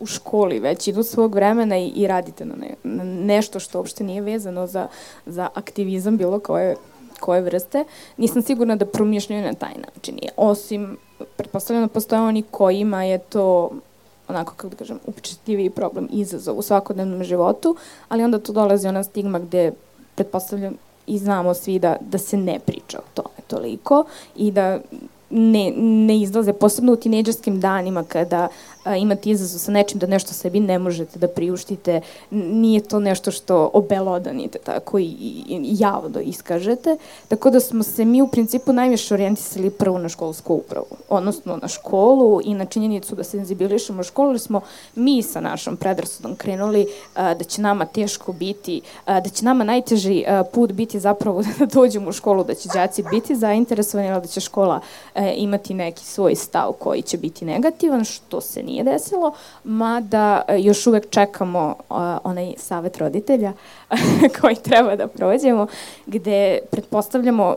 u 0.01 0.07
školi 0.07 0.59
već 0.59 0.89
idu 0.89 1.03
svog 1.03 1.35
vremena 1.35 1.79
i, 1.79 1.89
i 1.89 2.07
radite 2.07 2.45
na, 2.45 2.55
ne, 2.57 2.75
na 2.85 3.05
nešto 3.05 3.61
što 3.61 3.79
uopšte 3.79 4.05
nije 4.05 4.23
vezano 4.23 4.67
za, 4.67 4.89
za 5.27 5.49
aktivizam 5.55 6.17
bilo 6.17 6.41
koje, 6.41 6.77
koje 7.21 7.43
vrste. 7.43 7.85
Nisam 8.17 8.43
sigurna 8.43 8.77
da 8.77 8.87
promišljaju 8.87 9.43
na 9.43 9.55
taj 9.55 9.75
način. 9.87 10.19
Osim, 10.37 10.97
pretpostavljeno, 11.37 11.89
postoje 11.89 12.23
oni 12.23 12.43
kojima 12.51 13.05
je 13.05 13.19
to 13.19 13.71
onako, 14.29 14.55
kako 14.57 14.69
da 14.69 14.77
kažem, 14.77 14.99
upečetljiviji 15.07 15.71
problem, 15.71 16.09
izazov 16.13 16.59
u 16.59 16.63
svakodnevnom 16.63 17.25
životu, 17.25 17.77
ali 18.09 18.25
onda 18.25 18.39
tu 18.39 18.53
dolazi 18.53 18.89
ona 18.89 19.05
stigma 19.05 19.39
gde 19.39 19.73
pretpostavljam 20.21 20.75
i 21.07 21.19
znamo 21.19 21.55
svi 21.55 21.79
da, 21.79 21.97
da 22.01 22.19
se 22.19 22.37
ne 22.37 22.59
priča 22.67 22.99
o 22.99 23.11
tome 23.15 23.41
toliko 23.47 24.05
i 24.37 24.51
da 24.51 24.79
ne, 25.31 25.73
ne 25.77 26.21
izlaze, 26.21 26.53
posebno 26.53 26.93
u 26.93 26.97
tineđerskim 26.97 27.61
danima 27.61 28.05
kada 28.05 28.49
a, 28.85 28.97
imate 28.97 29.31
izazov 29.31 29.59
sa 29.59 29.73
nečim 29.73 29.99
da 29.99 30.07
nešto 30.07 30.33
sebi 30.33 30.61
ne 30.61 30.79
možete 30.79 31.19
da 31.19 31.29
priuštite, 31.29 32.01
nije 32.31 32.81
to 32.81 33.01
nešto 33.01 33.31
što 33.31 33.71
obelodanite 33.73 34.59
tako 34.59 34.99
i, 34.99 35.05
i, 35.05 35.45
i 35.49 35.75
javno 35.79 36.21
iskažete, 36.21 36.97
tako 37.29 37.51
da 37.51 37.61
smo 37.61 37.83
se 37.83 38.05
mi 38.05 38.23
u 38.23 38.29
principu 38.29 38.73
najviše 38.73 39.15
orijentisali 39.15 39.71
prvo 39.71 39.99
na 39.99 40.09
školsku 40.09 40.55
upravu, 40.55 40.87
odnosno 41.09 41.59
na 41.63 41.69
školu 41.69 42.41
i 42.45 42.55
na 42.55 42.65
činjenicu 42.65 43.15
da 43.15 43.25
senzibilišemo 43.25 44.03
školu, 44.03 44.39
smo 44.39 44.61
mi 44.95 45.23
sa 45.23 45.41
našom 45.41 45.77
predrasudom 45.77 46.37
krenuli 46.37 46.87
a, 47.15 47.35
da 47.35 47.45
će 47.45 47.63
nama 47.63 47.85
teško 47.85 48.33
biti, 48.33 48.81
a, 49.05 49.21
da 49.21 49.29
će 49.29 49.45
nama 49.45 49.65
najteži 49.65 50.25
a, 50.27 50.45
put 50.45 50.73
biti 50.73 51.01
zapravo 51.01 51.43
da 51.59 51.67
dođemo 51.67 52.09
u 52.09 52.13
školu, 52.13 52.45
da 52.45 52.55
će 52.55 52.69
đaci 52.75 53.05
biti 53.11 53.37
zainteresovani, 53.37 54.11
ali 54.11 54.23
da 54.23 54.29
će 54.29 54.41
škola 54.41 54.81
a, 55.15 55.31
imati 55.31 55.75
neki 55.75 56.05
svoj 56.05 56.35
stav 56.35 56.73
koji 56.73 57.03
će 57.03 57.19
biti 57.19 57.45
negativan, 57.45 58.05
što 58.05 58.41
se 58.41 58.63
nije 58.71 58.85
desilo, 58.85 59.33
mada 59.65 60.43
e, 60.49 60.61
još 60.61 60.87
uvek 60.87 61.11
čekamo 61.11 61.75
onaj 62.25 62.55
savet 62.57 62.99
roditelja 62.99 63.53
koji 64.41 64.55
treba 64.55 64.97
da 64.97 65.07
prođemo, 65.07 65.67
gde 66.07 66.59
pretpostavljamo 66.71 67.57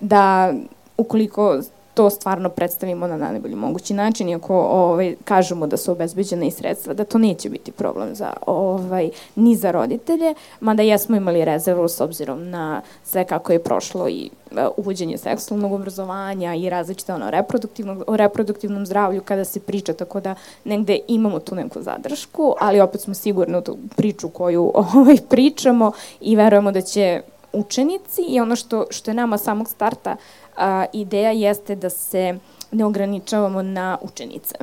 da 0.00 0.52
ukoliko 0.96 1.60
to 1.94 2.10
stvarno 2.10 2.48
predstavimo 2.48 3.06
na 3.06 3.16
najbolji 3.16 3.54
mogući 3.54 3.94
način, 3.94 4.28
iako 4.28 4.60
ovaj, 4.60 5.14
kažemo 5.24 5.66
da 5.66 5.76
su 5.76 5.92
obezbeđene 5.92 6.46
i 6.46 6.50
sredstva, 6.50 6.94
da 6.94 7.04
to 7.04 7.18
neće 7.18 7.50
biti 7.50 7.72
problem 7.72 8.14
za, 8.14 8.32
ovaj, 8.46 9.10
ni 9.36 9.56
za 9.56 9.70
roditelje, 9.70 10.34
mada 10.60 10.82
jesmo 10.82 11.16
imali 11.16 11.44
rezervu 11.44 11.88
s 11.88 12.00
obzirom 12.00 12.50
na 12.50 12.82
sve 13.04 13.24
kako 13.24 13.52
je 13.52 13.62
prošlo 13.62 14.08
i 14.08 14.30
uh, 14.50 14.58
uvođenje 14.76 15.18
seksualnog 15.18 15.72
obrazovanja 15.72 16.54
i 16.54 16.70
različite 16.70 17.14
ono, 17.14 17.30
reproduktivnog, 17.30 18.04
o 18.06 18.16
reproduktivnom 18.16 18.86
zdravlju 18.86 19.22
kada 19.24 19.44
se 19.44 19.60
priča, 19.60 19.92
tako 19.92 20.20
da 20.20 20.34
negde 20.64 20.98
imamo 21.08 21.38
tu 21.38 21.54
neku 21.54 21.82
zadršku, 21.82 22.54
ali 22.60 22.80
opet 22.80 23.00
smo 23.00 23.14
sigurni 23.14 23.58
u 23.58 23.60
tu 23.60 23.78
priču 23.96 24.28
koju 24.28 24.72
ovaj, 24.94 25.16
pričamo 25.28 25.92
i 26.20 26.36
verujemo 26.36 26.72
da 26.72 26.80
će 26.80 27.22
učenici 27.52 28.22
i 28.28 28.40
ono 28.40 28.56
što, 28.56 28.86
što 28.90 29.10
je 29.10 29.14
nama 29.14 29.38
samog 29.38 29.68
starta 29.68 30.16
a, 30.56 30.84
ideja 30.92 31.30
jeste 31.30 31.74
da 31.74 31.90
se 31.90 32.38
ne 32.70 32.84
ograničavamo 32.84 33.62
na 33.62 33.98
učenice. 34.00 34.54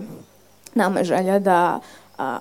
Nama 0.76 1.00
je 1.00 1.06
želja 1.06 1.40
da 1.40 1.80
a, 2.18 2.40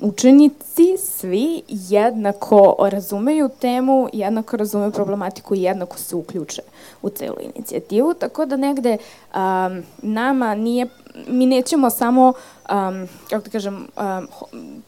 učenici 0.00 0.96
svi 0.98 1.62
jednako 1.68 2.76
razumeju 2.80 3.50
temu, 3.60 4.08
jednako 4.12 4.56
razumeju 4.56 4.92
problematiku 4.92 5.54
i 5.54 5.62
jednako 5.62 5.98
se 5.98 6.16
uključe 6.16 6.62
u 7.02 7.10
celu 7.10 7.36
inicijativu, 7.40 8.14
tako 8.14 8.46
da 8.46 8.56
negde 8.56 8.96
um, 9.34 9.82
nama 10.02 10.54
nije, 10.54 10.86
mi 11.28 11.46
nećemo 11.46 11.90
samo 11.90 12.32
um, 12.70 13.08
kako 13.30 13.44
da 13.44 13.50
kažem, 13.50 13.74
um, 13.96 14.28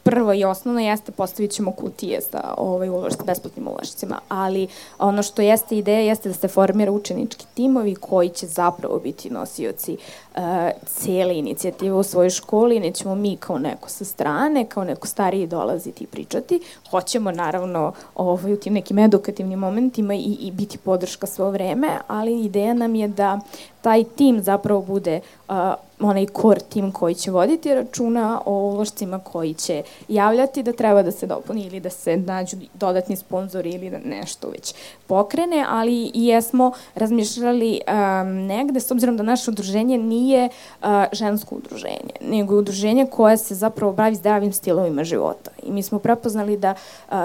prvo 0.03 0.33
i 0.33 0.43
osnovno 0.43 0.81
jeste 0.81 1.11
postavit 1.11 1.51
ćemo 1.51 1.71
kutije 1.71 2.21
sa, 2.21 2.53
ovaj, 2.57 2.89
ulož, 2.89 3.13
sa 3.13 3.23
besplatnim 3.23 3.67
uložicima, 3.67 4.19
ali 4.29 4.67
ono 4.99 5.23
što 5.23 5.41
jeste 5.41 5.77
ideja 5.77 5.99
jeste 5.99 6.29
da 6.29 6.35
se 6.35 6.47
formira 6.47 6.91
učenički 6.91 7.45
timovi 7.53 7.95
koji 7.95 8.29
će 8.29 8.47
zapravo 8.47 8.99
biti 8.99 9.29
nosioci 9.29 9.97
uh, 10.35 10.41
cele 10.85 11.37
inicijative 11.37 11.95
u 11.95 12.03
svojoj 12.03 12.29
školi, 12.29 12.79
nećemo 12.79 13.15
mi 13.15 13.37
kao 13.37 13.57
neko 13.59 13.89
sa 13.89 14.05
strane, 14.05 14.65
kao 14.65 14.83
neko 14.83 15.07
stariji 15.07 15.47
dolaziti 15.47 16.03
i 16.03 16.07
pričati, 16.07 16.59
hoćemo 16.89 17.31
naravno 17.31 17.93
ovaj, 18.15 18.53
u 18.53 18.57
tim 18.57 18.73
nekim 18.73 18.99
edukativnim 18.99 19.59
momentima 19.59 20.15
i, 20.15 20.37
i 20.39 20.51
biti 20.51 20.77
podrška 20.77 21.27
svo 21.27 21.51
vreme, 21.51 21.87
ali 22.07 22.45
ideja 22.45 22.73
nam 22.73 22.95
je 22.95 23.07
da 23.07 23.39
taj 23.81 24.03
tim 24.03 24.41
zapravo 24.43 24.81
bude 24.81 25.19
uh, 25.49 25.55
onaj 25.99 26.25
core 26.41 26.59
tim 26.69 26.91
koji 26.91 27.15
će 27.15 27.31
voditi 27.31 27.75
računa 27.75 28.41
o 28.45 28.53
uložcima 28.53 29.19
koji 29.19 29.53
će 29.53 29.83
javljati 30.07 30.63
da 30.63 30.73
treba 30.73 31.03
da 31.03 31.11
se 31.11 31.27
dopuni 31.27 31.65
ili 31.65 31.79
da 31.79 31.89
se 31.89 32.17
nađu 32.17 32.57
dodatni 32.73 33.15
sponzori 33.15 33.69
ili 33.69 33.89
da 33.89 33.97
nešto 34.05 34.49
već 34.49 34.73
pokrene, 35.07 35.65
ali 35.69 36.11
i 36.13 36.25
jesmo 36.25 36.71
razmišljali 36.95 37.81
um, 37.87 38.45
negde, 38.45 38.79
s 38.79 38.91
obzirom 38.91 39.17
da 39.17 39.23
naše 39.23 39.51
udruženje 39.51 39.97
nije 39.97 40.49
uh, 40.81 40.87
žensko 41.11 41.55
udruženje, 41.55 42.13
nego 42.21 42.53
je 42.53 42.59
udruženje 42.59 43.05
koje 43.05 43.37
se 43.37 43.55
zapravo 43.55 43.93
bavi 43.93 44.15
zdravim 44.15 44.53
stilovima 44.53 45.03
života. 45.03 45.51
I 45.63 45.71
mi 45.71 45.83
smo 45.83 45.99
prepoznali 45.99 46.57
da 46.57 46.73
uh, 47.09 47.15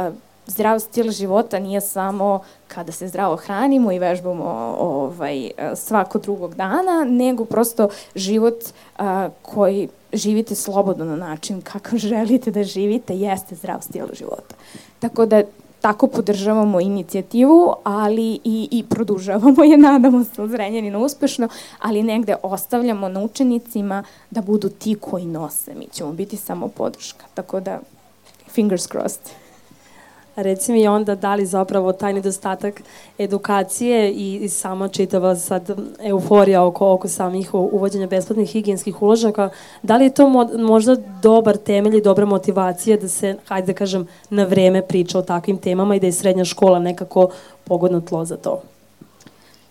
zdrav 0.47 0.81
stil 0.81 1.11
života 1.11 1.59
nije 1.59 1.81
samo 1.81 2.41
kada 2.69 2.93
se 2.93 3.09
zdravo 3.09 3.37
hranimo 3.37 3.93
i 3.93 3.99
vežbamo 3.99 4.75
ovaj, 4.79 5.51
svako 5.75 6.19
drugog 6.19 6.55
dana, 6.55 7.05
nego 7.09 7.45
prosto 7.45 7.89
život 8.15 8.55
a, 8.99 9.29
koji 9.43 9.89
živite 10.13 10.55
slobodno 10.55 11.05
na 11.05 11.17
način 11.17 11.63
kakav 11.63 11.99
želite 12.09 12.51
da 12.51 12.65
živite 12.65 13.17
jeste 13.17 13.55
zdrav 13.55 13.81
stil 13.81 14.07
života. 14.13 14.55
Tako 15.01 15.27
da 15.27 15.43
tako 15.81 16.07
podržavamo 16.07 16.81
inicijativu, 16.81 17.75
ali 17.85 18.41
i, 18.45 18.69
i 18.71 18.85
produžavamo 18.91 19.65
je, 19.65 19.77
nadamo 19.89 20.25
se, 20.25 20.43
od 20.43 20.51
Zrenjanina 20.51 20.99
uspešno, 20.99 21.49
ali 21.79 22.03
negde 22.03 22.37
ostavljamo 22.43 23.09
na 23.09 23.21
učenicima 23.21 24.05
da 24.31 24.41
budu 24.41 24.69
ti 24.69 24.97
koji 25.01 25.27
nose. 25.27 25.75
Mi 25.75 25.87
ćemo 25.93 26.13
biti 26.13 26.37
samo 26.37 26.69
podrška. 26.69 27.25
Tako 27.35 27.61
da, 27.61 27.81
fingers 28.49 28.89
crossed. 28.89 29.42
Reci 30.37 30.73
mi 30.73 30.89
onda 30.89 31.15
da 31.15 31.35
li 31.35 31.47
zapravo 31.47 31.93
taj 31.93 32.13
nedostatak 32.13 32.83
edukacije 33.19 34.13
i, 34.13 34.35
i 34.35 34.49
sama 34.49 34.89
čitava 34.89 35.37
sad 35.37 35.71
euforija 36.01 36.65
oko, 36.65 36.93
oko 36.93 37.09
samih 37.09 37.55
uvođenja 37.55 38.07
besplatnih 38.07 38.51
higijenskih 38.51 39.03
uložaka, 39.03 39.51
da 39.83 39.97
li 39.97 40.05
je 40.05 40.15
to 40.15 40.29
mo, 40.29 40.49
možda 40.59 40.97
dobar 41.23 41.57
temelj 41.57 41.97
i 41.97 42.03
dobra 42.03 42.27
motivacija 42.27 42.97
da 42.97 43.09
se, 43.09 43.37
hajde 43.47 43.67
da 43.67 43.79
kažem, 43.79 44.09
na 44.31 44.45
vreme 44.45 44.83
priča 44.83 45.19
o 45.19 45.23
takvim 45.23 45.59
temama 45.59 45.97
i 45.97 46.01
da 46.01 46.07
je 46.07 46.13
srednja 46.13 46.45
škola 46.45 46.79
nekako 46.79 47.29
pogodno 47.65 48.01
tlo 48.01 48.25
za 48.25 48.37
to? 48.37 48.63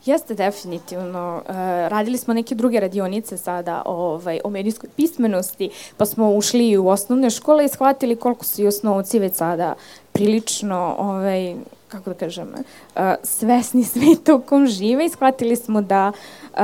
Jeste 0.05 0.33
definitivno. 0.33 1.41
Uh, 1.49 1.55
radili 1.87 2.17
smo 2.17 2.33
neke 2.33 2.55
druge 2.55 2.79
radionice 2.79 3.37
sada 3.37 3.81
ovaj, 3.85 4.39
o 4.43 4.49
medijskoj 4.49 4.89
pismenosti, 4.95 5.69
pa 5.97 6.05
smo 6.05 6.31
ušli 6.31 6.77
u 6.77 6.87
osnovne 6.87 7.29
škole 7.29 7.65
i 7.65 7.69
shvatili 7.69 8.15
koliko 8.15 8.45
su 8.45 8.61
i 8.61 8.67
osnovci 8.67 9.19
već 9.19 9.33
sada 9.33 9.75
prilično, 10.11 10.95
ovaj, 10.97 11.55
kako 11.87 12.09
da 12.09 12.15
kažem, 12.15 12.47
uh, 12.47 13.01
svesni 13.23 13.83
sveta 13.93 14.35
u 14.35 14.41
kom 14.41 14.67
žive 14.67 15.05
i 15.05 15.09
shvatili 15.09 15.55
smo 15.55 15.81
da 15.81 16.11
uh, 16.53 16.59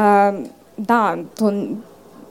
da, 0.77 1.17
to 1.37 1.51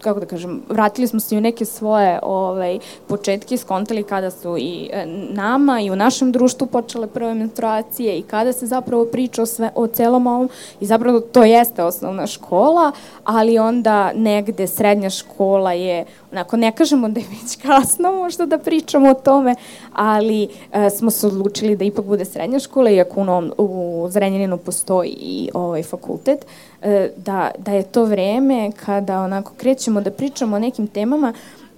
kako 0.00 0.20
da 0.20 0.26
kažem, 0.26 0.62
vratili 0.68 1.08
smo 1.08 1.20
se 1.20 1.34
i 1.34 1.38
u 1.38 1.40
neke 1.40 1.64
svoje 1.64 2.18
ovaj, 2.22 2.78
početke 3.08 3.56
skontali 3.56 4.02
kada 4.02 4.30
su 4.30 4.56
i 4.58 4.90
e, 4.92 5.06
nama 5.30 5.80
i 5.80 5.90
u 5.90 5.96
našem 5.96 6.32
društvu 6.32 6.66
počele 6.66 7.06
prve 7.06 7.34
menstruacije 7.34 8.18
i 8.18 8.22
kada 8.22 8.52
se 8.52 8.66
zapravo 8.66 9.04
priča 9.04 9.42
o, 9.42 9.46
sve, 9.46 9.70
o 9.74 9.86
celom 9.86 10.26
ovom 10.26 10.48
i 10.80 10.86
zapravo 10.86 11.20
to 11.20 11.44
jeste 11.44 11.82
osnovna 11.82 12.26
škola, 12.26 12.92
ali 13.24 13.58
onda 13.58 14.12
negde 14.14 14.66
srednja 14.66 15.10
škola 15.10 15.72
je, 15.72 16.04
onako 16.36 16.56
ne 16.56 16.72
kažemo 16.72 17.08
da 17.08 17.20
je 17.20 17.26
već 17.30 17.56
kasno 17.62 18.12
možda 18.12 18.46
da 18.46 18.58
pričamo 18.58 19.10
o 19.10 19.14
tome, 19.14 19.54
ali 19.92 20.48
e, 20.72 20.90
smo 20.90 21.10
se 21.10 21.26
odlučili 21.26 21.76
da 21.76 21.84
ipak 21.84 22.04
bude 22.04 22.24
srednja 22.24 22.58
škola, 22.58 22.90
iako 22.90 23.20
u, 23.20 23.24
Novom, 23.24 23.52
u 23.58 24.06
Zrenjaninu 24.10 24.58
postoji 24.58 25.10
i 25.10 25.50
ovaj 25.54 25.82
fakultet, 25.82 26.46
e, 26.82 27.10
da, 27.16 27.50
da 27.58 27.72
je 27.72 27.82
to 27.82 28.04
vreme 28.04 28.72
kada 28.84 29.20
onako 29.20 29.52
krećemo 29.56 30.00
da 30.00 30.10
pričamo 30.10 30.56
o 30.56 30.58
nekim 30.58 30.86
temama 30.86 31.32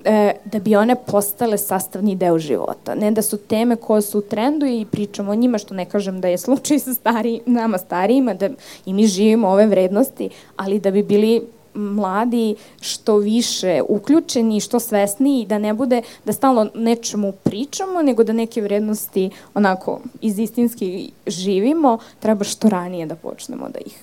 e, 0.05 0.33
da 0.45 0.59
bi 0.59 0.77
one 0.77 0.97
postale 1.07 1.59
sastavni 1.59 2.17
deo 2.17 2.38
života. 2.38 2.95
Ne 2.95 3.11
da 3.11 3.23
su 3.23 3.37
teme 3.37 3.77
koje 3.77 4.03
su 4.03 4.19
u 4.19 4.23
trendu 4.23 4.67
i 4.67 4.87
pričamo 4.91 5.33
o 5.33 5.35
njima, 5.35 5.59
što 5.59 5.75
ne 5.75 5.85
kažem 5.85 6.21
da 6.21 6.29
je 6.29 6.38
slučaj 6.38 6.79
sa 6.79 6.95
stari, 6.95 7.41
nama 7.47 7.79
starijima, 7.79 8.35
da 8.35 8.49
i 8.87 8.93
mi 8.93 9.07
živimo 9.07 9.49
ove 9.49 9.67
vrednosti, 9.67 10.31
ali 10.57 10.81
da 10.81 10.91
bi 10.91 11.03
bili 11.03 11.43
mladi 11.78 12.56
što 12.80 13.16
više 13.16 13.82
uključeni, 13.88 14.61
što 14.61 14.80
svesniji, 14.80 15.47
da 15.47 15.58
ne 15.58 15.75
bude 15.75 16.02
da 16.25 16.32
stalno 16.32 16.70
nečemu 16.75 17.32
pričamo, 17.32 18.02
nego 18.02 18.25
da 18.25 18.32
neke 18.32 18.62
vrednosti 18.62 19.30
onako 19.54 20.00
iz 20.20 20.38
istinski 20.38 21.11
živimo, 21.26 21.99
treba 22.20 22.44
što 22.44 22.68
ranije 22.68 23.06
da 23.06 23.16
počnemo 23.16 23.68
da 23.68 23.78
ih 23.87 23.99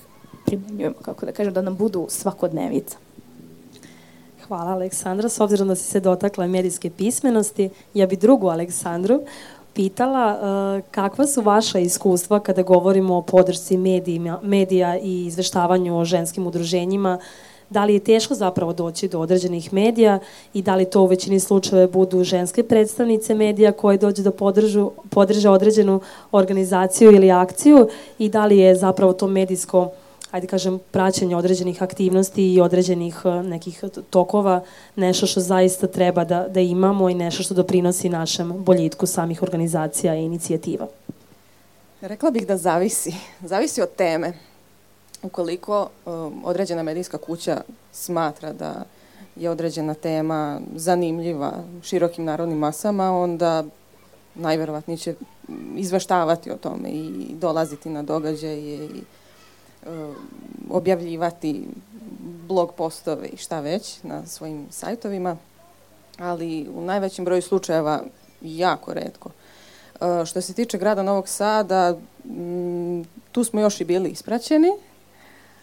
primenjujemo, 0.45 0.95
kako 1.01 1.25
da 1.25 1.31
kažem, 1.31 1.53
da 1.53 1.61
nam 1.61 1.75
budu 1.75 2.05
svakodnevica. 2.09 2.97
Hvala 4.47 4.71
Aleksandra. 4.71 5.29
S 5.29 5.39
obzirom 5.39 5.67
da 5.67 5.75
si 5.75 5.83
se 5.83 5.99
dotakla 5.99 6.47
medijske 6.47 6.89
pismenosti, 6.89 7.69
ja 7.93 8.07
bi 8.07 8.15
drugu 8.15 8.47
Aleksandru 8.47 9.21
pitala 9.75 10.37
uh, 10.37 10.85
kakva 10.91 11.27
su 11.27 11.41
vaša 11.41 11.79
iskustva 11.79 12.39
kada 12.39 12.63
govorimo 12.63 13.17
o 13.17 13.21
podršci 13.21 13.77
medijima, 13.77 14.39
medija 14.43 14.97
i 14.97 15.25
izveštavanju 15.25 15.99
o 15.99 16.05
ženskim 16.05 16.47
udruženjima 16.47 17.19
da 17.69 17.85
li 17.85 17.93
je 17.93 17.99
teško 17.99 18.35
zapravo 18.35 18.73
doći 18.73 19.07
do 19.07 19.19
određenih 19.19 19.73
medija 19.73 20.19
i 20.53 20.61
da 20.61 20.75
li 20.75 20.85
to 20.85 21.01
u 21.01 21.05
većini 21.05 21.39
slučajeva 21.39 21.87
budu 21.87 22.23
ženske 22.23 22.63
predstavnice 22.63 23.33
medija 23.33 23.71
koje 23.71 23.97
dođe 23.97 24.23
da 24.23 24.31
podržu, 24.31 24.91
podrže 25.09 25.49
određenu 25.49 26.01
organizaciju 26.31 27.11
ili 27.11 27.31
akciju 27.31 27.87
i 28.19 28.29
da 28.29 28.45
li 28.45 28.57
je 28.57 28.75
zapravo 28.75 29.13
to 29.13 29.27
medijsko 29.27 29.89
ajde 30.35 30.47
kažem, 30.47 30.79
praćenje 30.91 31.35
određenih 31.35 31.83
aktivnosti 31.83 32.53
i 32.53 32.61
određenih 32.61 33.21
e, 33.25 33.43
nekih 33.43 33.83
tokova, 34.09 34.63
nešto 34.95 35.27
što 35.27 35.39
zaista 35.39 35.87
treba 35.87 36.23
da, 36.23 36.47
da 36.47 36.59
imamo 36.59 37.09
i 37.09 37.13
nešto 37.13 37.43
što 37.43 37.53
doprinosi 37.53 38.09
našem 38.09 38.63
boljitku 38.63 39.05
samih 39.05 39.43
organizacija 39.43 40.15
i 40.15 40.23
inicijativa? 40.23 40.87
Rekla 42.01 42.31
bih 42.31 42.47
da 42.47 42.57
zavisi. 42.57 43.13
Zavisi 43.41 43.81
od 43.81 43.89
teme 43.95 44.33
ukoliko 45.25 45.89
um, 46.05 46.41
određena 46.45 46.83
medijska 46.83 47.17
kuća 47.17 47.61
smatra 47.91 48.53
da 48.53 48.83
je 49.35 49.49
određena 49.49 49.93
tema 49.93 50.59
zanimljiva 50.75 51.53
širokim 51.83 52.25
narodnim 52.25 52.57
masama, 52.57 53.11
onda 53.11 53.63
najverovatnije 54.35 54.97
će 54.97 55.15
izveštavati 55.75 56.51
o 56.51 56.57
tome 56.57 56.89
i 56.89 57.27
dolaziti 57.33 57.89
na 57.89 58.03
događaje 58.03 58.85
i 58.85 59.01
um, 59.85 60.15
objavljivati 60.69 61.67
blog 62.47 62.73
postove 62.73 63.27
i 63.27 63.37
šta 63.37 63.59
već 63.59 64.03
na 64.03 64.25
svojim 64.25 64.65
sajtovima, 64.69 65.37
ali 66.17 66.67
u 66.75 66.81
najvećem 66.81 67.25
broju 67.25 67.41
slučajeva 67.41 68.03
jako 68.41 68.93
redko. 68.93 69.29
Uh, 70.01 70.25
što 70.25 70.41
se 70.41 70.53
tiče 70.53 70.77
grada 70.77 71.03
Novog 71.03 71.27
Sada, 71.27 71.97
m, 72.25 73.05
tu 73.31 73.43
smo 73.43 73.61
još 73.61 73.81
i 73.81 73.85
bili 73.85 74.09
ispraćeni, 74.09 74.71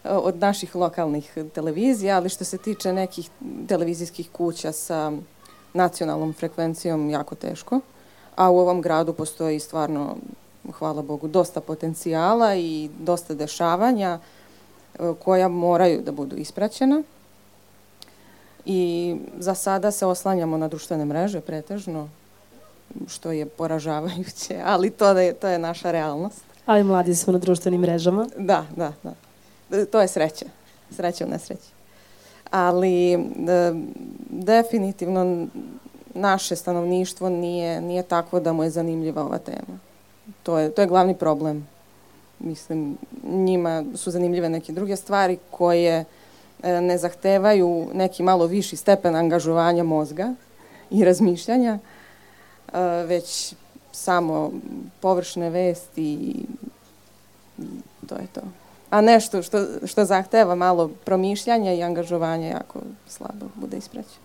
od 0.04 0.36
naših 0.36 0.76
lokalnih 0.76 1.38
televizija, 1.54 2.16
ali 2.16 2.28
što 2.28 2.44
se 2.44 2.58
tiče 2.58 2.92
nekih 2.92 3.30
televizijskih 3.68 4.30
kuća 4.30 4.72
sa 4.72 5.12
nacionalnom 5.74 6.32
frekvencijom 6.32 7.10
jako 7.10 7.34
teško. 7.34 7.80
A 8.36 8.50
u 8.50 8.58
ovom 8.58 8.80
gradu 8.80 9.12
postoji 9.12 9.60
stvarno, 9.60 10.16
hvala 10.78 11.02
Bogu, 11.02 11.28
dosta 11.28 11.60
potencijala 11.60 12.54
i 12.56 12.90
dosta 13.00 13.34
dešavanja 13.34 14.18
e, 14.18 15.12
koja 15.24 15.48
moraju 15.48 16.02
da 16.02 16.12
budu 16.12 16.36
ispraćena. 16.36 17.02
I 18.64 19.16
za 19.38 19.54
sada 19.54 19.90
se 19.90 20.06
oslanjamo 20.06 20.56
na 20.56 20.68
društvene 20.68 21.04
mreže 21.04 21.40
pretežno, 21.40 22.08
što 23.06 23.32
je 23.32 23.46
poražavajuće, 23.46 24.60
ali 24.72 24.90
to 24.90 25.08
je, 25.08 25.34
to 25.34 25.48
je 25.48 25.58
naša 25.58 25.90
realnost. 25.90 26.44
Ali 26.66 26.84
mladi 26.84 27.14
smo 27.14 27.32
na 27.32 27.38
društvenim 27.38 27.80
mrežama. 27.80 28.26
Da, 28.38 28.66
da, 28.76 28.92
da 29.02 29.14
to 29.90 30.00
je 30.00 30.08
sreća. 30.08 30.46
Sreća 30.90 31.26
u 31.26 31.28
nesreći. 31.28 31.68
Ali 32.50 33.24
de, 33.36 33.74
definitivno 34.30 35.46
naše 36.14 36.56
stanovništvo 36.56 37.28
nije, 37.28 37.80
nije 37.80 38.02
takvo 38.02 38.40
da 38.40 38.52
mu 38.52 38.64
je 38.64 38.70
zanimljiva 38.70 39.24
ova 39.24 39.38
tema. 39.38 39.78
To 40.42 40.58
je, 40.58 40.70
to 40.70 40.80
je 40.82 40.86
glavni 40.86 41.14
problem. 41.14 41.68
Mislim, 42.38 42.98
njima 43.24 43.84
su 43.94 44.10
zanimljive 44.10 44.48
neke 44.48 44.72
druge 44.72 44.96
stvari 44.96 45.38
koje 45.50 46.04
e, 46.62 46.80
ne 46.80 46.98
zahtevaju 46.98 47.88
neki 47.94 48.22
malo 48.22 48.46
viši 48.46 48.76
stepen 48.76 49.16
angažovanja 49.16 49.82
mozga 49.82 50.34
i 50.90 51.04
razmišljanja, 51.04 51.78
e, 52.72 52.78
već 53.06 53.54
samo 53.92 54.52
površne 55.00 55.50
vesti 55.50 56.12
i, 56.12 56.46
to 58.08 58.14
je 58.14 58.26
to 58.32 58.61
a 58.92 59.00
nešto 59.00 59.42
što, 59.42 59.58
što 59.84 60.04
zahteva 60.04 60.54
malo 60.54 60.90
promišljanja 61.04 61.72
i 61.72 61.82
angažovanja 61.82 62.46
jako 62.46 62.78
slabo 63.08 63.46
bude 63.54 63.76
ispraćeno. 63.76 64.22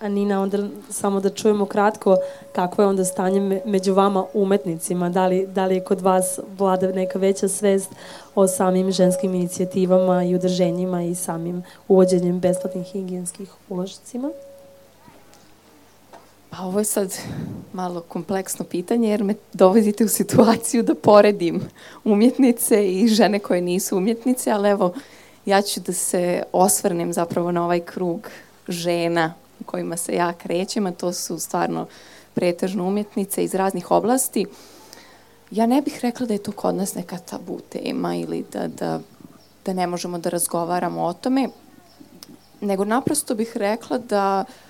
A 0.00 0.08
Nina, 0.08 0.42
onda 0.42 0.58
samo 0.90 1.20
da 1.20 1.30
čujemo 1.30 1.66
kratko 1.66 2.16
kako 2.52 2.82
je 2.82 2.88
onda 2.88 3.04
stanje 3.04 3.62
među 3.64 3.94
vama 3.94 4.24
umetnicima, 4.34 5.08
da 5.08 5.26
li, 5.26 5.46
da 5.46 5.66
li 5.66 5.74
je 5.74 5.84
kod 5.84 6.00
vas 6.00 6.40
vlada 6.58 6.92
neka 6.92 7.18
veća 7.18 7.48
svest 7.48 7.90
o 8.34 8.46
samim 8.46 8.92
ženskim 8.92 9.34
inicijativama 9.34 10.24
i 10.24 10.34
udrženjima 10.34 11.02
i 11.02 11.14
samim 11.14 11.62
uvođenjem 11.88 12.40
besplatnih 12.40 12.86
higijenskih 12.86 13.50
uložicima? 13.68 14.30
Pa 16.50 16.62
ovo 16.62 16.78
je 16.78 16.84
sad 16.84 17.14
malo 17.72 18.00
kompleksno 18.00 18.64
pitanje 18.64 19.08
jer 19.08 19.24
me 19.24 19.34
dovodite 19.52 20.04
u 20.04 20.08
situaciju 20.08 20.82
da 20.82 20.94
poredim 20.94 21.60
umjetnice 22.04 22.88
i 22.88 23.08
žene 23.08 23.38
koje 23.38 23.60
nisu 23.60 23.96
umjetnice, 23.96 24.50
ali 24.50 24.68
evo 24.68 24.94
ja 25.46 25.62
ću 25.62 25.80
da 25.80 25.92
se 25.92 26.42
osvrnem 26.52 27.12
zapravo 27.12 27.52
na 27.52 27.64
ovaj 27.64 27.80
krug 27.80 28.28
žena 28.68 29.34
u 29.60 29.64
kojima 29.64 29.96
se 29.96 30.14
ja 30.14 30.32
krećem, 30.32 30.86
a 30.86 30.92
to 30.92 31.12
su 31.12 31.38
stvarno 31.38 31.86
pretežno 32.34 32.86
umjetnice 32.86 33.44
iz 33.44 33.54
raznih 33.54 33.90
oblasti. 33.90 34.46
Ja 35.50 35.66
ne 35.66 35.82
bih 35.82 35.98
rekla 36.02 36.26
da 36.26 36.32
je 36.32 36.42
to 36.42 36.52
kod 36.52 36.74
nas 36.74 36.94
neka 36.94 37.18
tabu 37.18 37.60
tema 37.68 38.14
ili 38.16 38.44
da, 38.52 38.68
da, 38.68 39.00
da 39.64 39.72
ne 39.72 39.86
možemo 39.86 40.18
da 40.18 40.30
razgovaramo 40.30 41.04
o 41.04 41.12
tome, 41.12 41.48
nego 42.60 42.84
naprosto 42.84 43.34
bih 43.34 43.56
rekla 43.56 43.98
da 43.98 44.44
uh, 44.48 44.67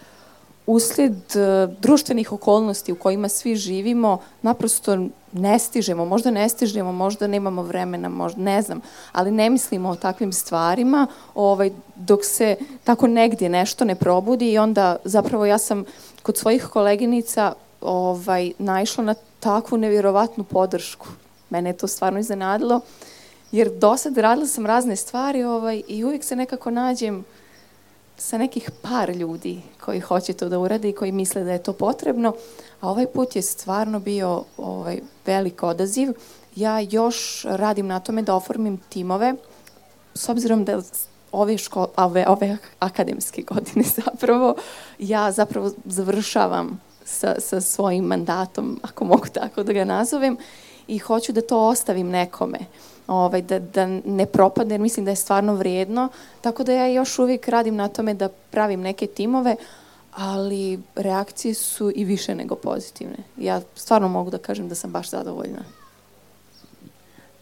usled 0.69 1.13
uh, 1.13 1.75
društvenih 1.81 2.33
okolnosti 2.33 2.93
u 2.93 2.97
kojima 2.97 3.29
svi 3.29 3.57
živimo, 3.57 4.19
naprosto 4.43 5.09
ne 5.33 5.59
stižemo, 5.59 6.05
možda 6.05 6.31
ne 6.31 6.49
stižemo, 6.49 6.93
možda 6.93 7.27
nemamo 7.27 7.63
vremena, 7.63 8.09
možda 8.09 8.43
ne 8.43 8.63
znam, 8.63 8.81
ali 9.13 9.31
ne 9.31 9.51
mislimo 9.51 9.89
o 9.89 9.97
takvim 9.97 10.33
stvarima 10.33 11.07
ovaj, 11.35 11.71
dok 11.97 12.25
se 12.25 12.57
tako 12.85 13.07
negdje 13.07 13.49
nešto 13.49 13.85
ne 13.85 13.95
probudi 13.95 14.53
i 14.53 14.59
onda 14.59 14.97
zapravo 15.05 15.47
ja 15.47 15.59
sam 15.59 15.85
kod 16.23 16.37
svojih 16.37 16.65
koleginica 16.65 17.53
ovaj, 17.81 18.53
naišla 18.59 19.05
na 19.05 19.15
takvu 19.41 19.79
nevjerovatnu 19.79 20.45
podršku. 20.45 21.07
Mene 21.51 21.71
je 21.71 21.77
to 21.77 21.87
stvarno 21.87 22.19
iznenadilo, 22.19 22.81
jer 23.53 23.71
do 23.71 23.97
sad 23.97 24.19
radila 24.19 24.47
sam 24.47 24.67
razne 24.67 24.97
stvari 24.97 25.45
ovaj, 25.45 25.83
i 25.89 26.05
uvijek 26.05 26.25
se 26.25 26.37
nekako 26.37 26.71
nađem 26.71 27.25
sa 28.19 28.39
nekih 28.39 28.71
par 28.83 29.11
ljudi 29.11 29.61
koji 29.81 30.01
hoće 30.01 30.33
to 30.33 30.49
da 30.49 30.59
urade 30.59 30.89
i 30.89 30.93
koji 30.93 31.13
misle 31.13 31.45
da 31.45 31.53
je 31.53 31.63
to 31.63 31.73
potrebno, 31.73 32.35
a 32.81 32.91
ovaj 32.91 33.07
put 33.07 33.37
je 33.37 33.43
stvarno 33.43 34.01
bio 34.01 34.45
ovaj, 34.57 35.01
velik 35.27 35.63
odaziv. 35.63 36.13
Ja 36.57 36.81
još 36.81 37.45
radim 37.45 37.87
na 37.87 38.01
tome 38.01 38.23
da 38.23 38.35
oformim 38.35 38.81
timove, 38.89 39.35
s 40.15 40.29
obzirom 40.29 40.65
da 40.65 40.83
ove, 41.33 41.59
ško, 41.59 41.87
ove, 41.97 42.25
ove 42.29 42.57
akademske 42.79 43.43
godine 43.43 43.85
zapravo, 44.05 44.55
ja 44.99 45.33
zapravo 45.33 45.71
završavam 45.85 46.81
sa, 47.05 47.35
sa 47.39 47.61
svojim 47.61 48.05
mandatom, 48.05 48.81
ako 48.83 49.05
mogu 49.05 49.27
tako 49.33 49.63
da 49.63 49.73
ga 49.73 49.85
nazovem, 49.85 50.37
i 50.89 50.99
hoću 50.99 51.33
da 51.33 51.41
to 51.41 51.69
ostavim 51.69 52.09
nekome. 52.09 52.59
Ovaj, 53.09 53.43
da, 53.43 53.59
da 53.59 53.87
ne 54.05 54.27
propade, 54.27 54.75
jer 54.75 54.81
mislim 54.81 55.05
da 55.05 55.13
je 55.13 55.17
stvarno 55.17 55.55
vrijedno. 55.55 56.09
Tako 56.41 56.65
da 56.65 56.73
ja 56.73 56.87
još 56.87 57.19
uvijek 57.19 57.49
radim 57.49 57.77
na 57.77 57.89
tome 57.89 58.15
da 58.15 58.29
pravim 58.51 58.81
neke 58.81 59.07
timove, 59.07 59.57
ali 60.17 60.81
reakcije 60.95 61.55
su 61.55 61.93
i 61.95 62.05
više 62.05 62.35
nego 62.35 62.55
pozitivne. 62.55 63.17
Ja 63.37 63.61
stvarno 63.75 64.09
mogu 64.09 64.31
da 64.31 64.39
kažem 64.39 64.69
da 64.69 64.75
sam 64.75 64.93
baš 64.93 65.11
zadovoljna. 65.11 65.65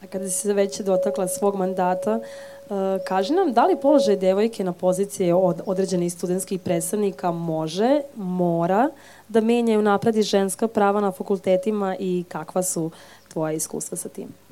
A 0.03 0.07
kada 0.07 0.29
si 0.29 0.39
se 0.39 0.53
već 0.53 0.81
dotakla 0.81 1.29
svog 1.29 1.57
mandata, 1.57 2.21
uh, 2.21 2.77
kaži 3.07 3.33
nam 3.33 3.53
da 3.53 3.67
li 3.67 3.77
položaj 3.77 4.17
devojke 4.17 4.65
na 4.65 4.73
pozicije 4.73 5.35
od 5.35 5.61
određenih 5.67 6.13
studentskih 6.13 6.61
predstavnika 6.61 7.31
može, 7.31 8.01
mora 8.15 8.91
da 9.29 9.41
menjaju 9.41 9.83
napredi 9.83 10.23
ženska 10.23 10.69
prava 10.69 11.01
na 11.01 11.13
fakultetima 11.13 11.97
i 11.99 12.25
kakva 12.29 12.63
su 12.63 12.91
tvoja 13.29 13.53
iskustva 13.53 13.97
sa 13.97 14.09
tim? 14.09 14.46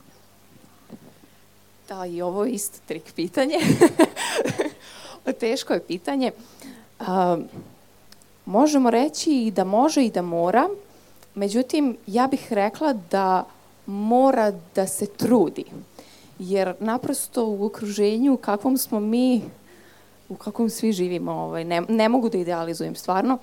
Da, 1.88 2.06
i 2.06 2.22
ovo 2.22 2.44
je 2.44 2.52
isto 2.52 2.78
trik 2.86 3.12
pitanje. 3.16 3.56
Teško 5.40 5.72
je 5.72 5.80
pitanje. 5.80 6.32
Um, 7.00 7.48
možemo 8.46 8.90
reći 8.90 9.30
i 9.30 9.50
da 9.50 9.64
može 9.64 10.04
i 10.04 10.10
da 10.10 10.22
mora, 10.22 10.68
međutim, 11.34 11.96
ja 12.06 12.26
bih 12.26 12.52
rekla 12.52 12.92
da 12.92 13.44
mora 13.86 14.52
da 14.74 14.86
se 14.86 15.06
trudi. 15.06 15.64
Jer 16.38 16.74
naprosto 16.80 17.46
u 17.46 17.64
okruženju 17.64 18.34
u 18.34 18.36
kakvom 18.36 18.78
smo 18.78 19.00
mi, 19.00 19.42
u 20.28 20.36
kakvom 20.36 20.70
svi 20.70 20.92
živimo, 20.92 21.32
ovaj, 21.32 21.64
ne, 21.64 21.82
ne 21.88 22.08
mogu 22.08 22.28
da 22.28 22.38
idealizujem 22.38 22.94
stvarno, 22.94 23.38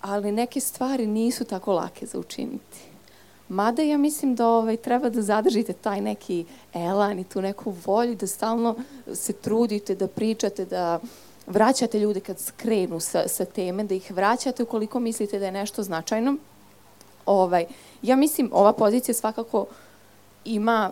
ali 0.00 0.32
neke 0.32 0.60
stvari 0.60 1.06
nisu 1.06 1.44
tako 1.44 1.72
lake 1.72 2.06
za 2.06 2.18
učiniti. 2.18 2.91
Mada 3.52 3.82
ja 3.82 3.98
mislim 3.98 4.34
da 4.34 4.48
ovaj, 4.48 4.76
treba 4.76 5.08
da 5.08 5.22
zadržite 5.22 5.72
taj 5.72 6.00
neki 6.00 6.44
elan 6.74 7.18
i 7.18 7.24
tu 7.24 7.42
neku 7.42 7.74
volju, 7.86 8.14
da 8.14 8.26
stalno 8.26 8.76
se 9.14 9.32
trudite, 9.32 9.94
da 9.94 10.08
pričate, 10.08 10.64
da 10.64 11.00
vraćate 11.46 12.00
ljude 12.00 12.20
kad 12.20 12.38
skrenu 12.38 13.00
sa, 13.00 13.28
sa 13.28 13.44
teme, 13.44 13.84
da 13.84 13.94
ih 13.94 14.10
vraćate 14.10 14.62
ukoliko 14.62 15.00
mislite 15.00 15.38
da 15.38 15.46
je 15.46 15.52
nešto 15.52 15.82
značajno. 15.82 16.36
Ovaj, 17.26 17.66
ja 18.02 18.16
mislim, 18.16 18.50
ova 18.52 18.72
pozicija 18.72 19.14
svakako 19.14 19.66
ima 20.44 20.90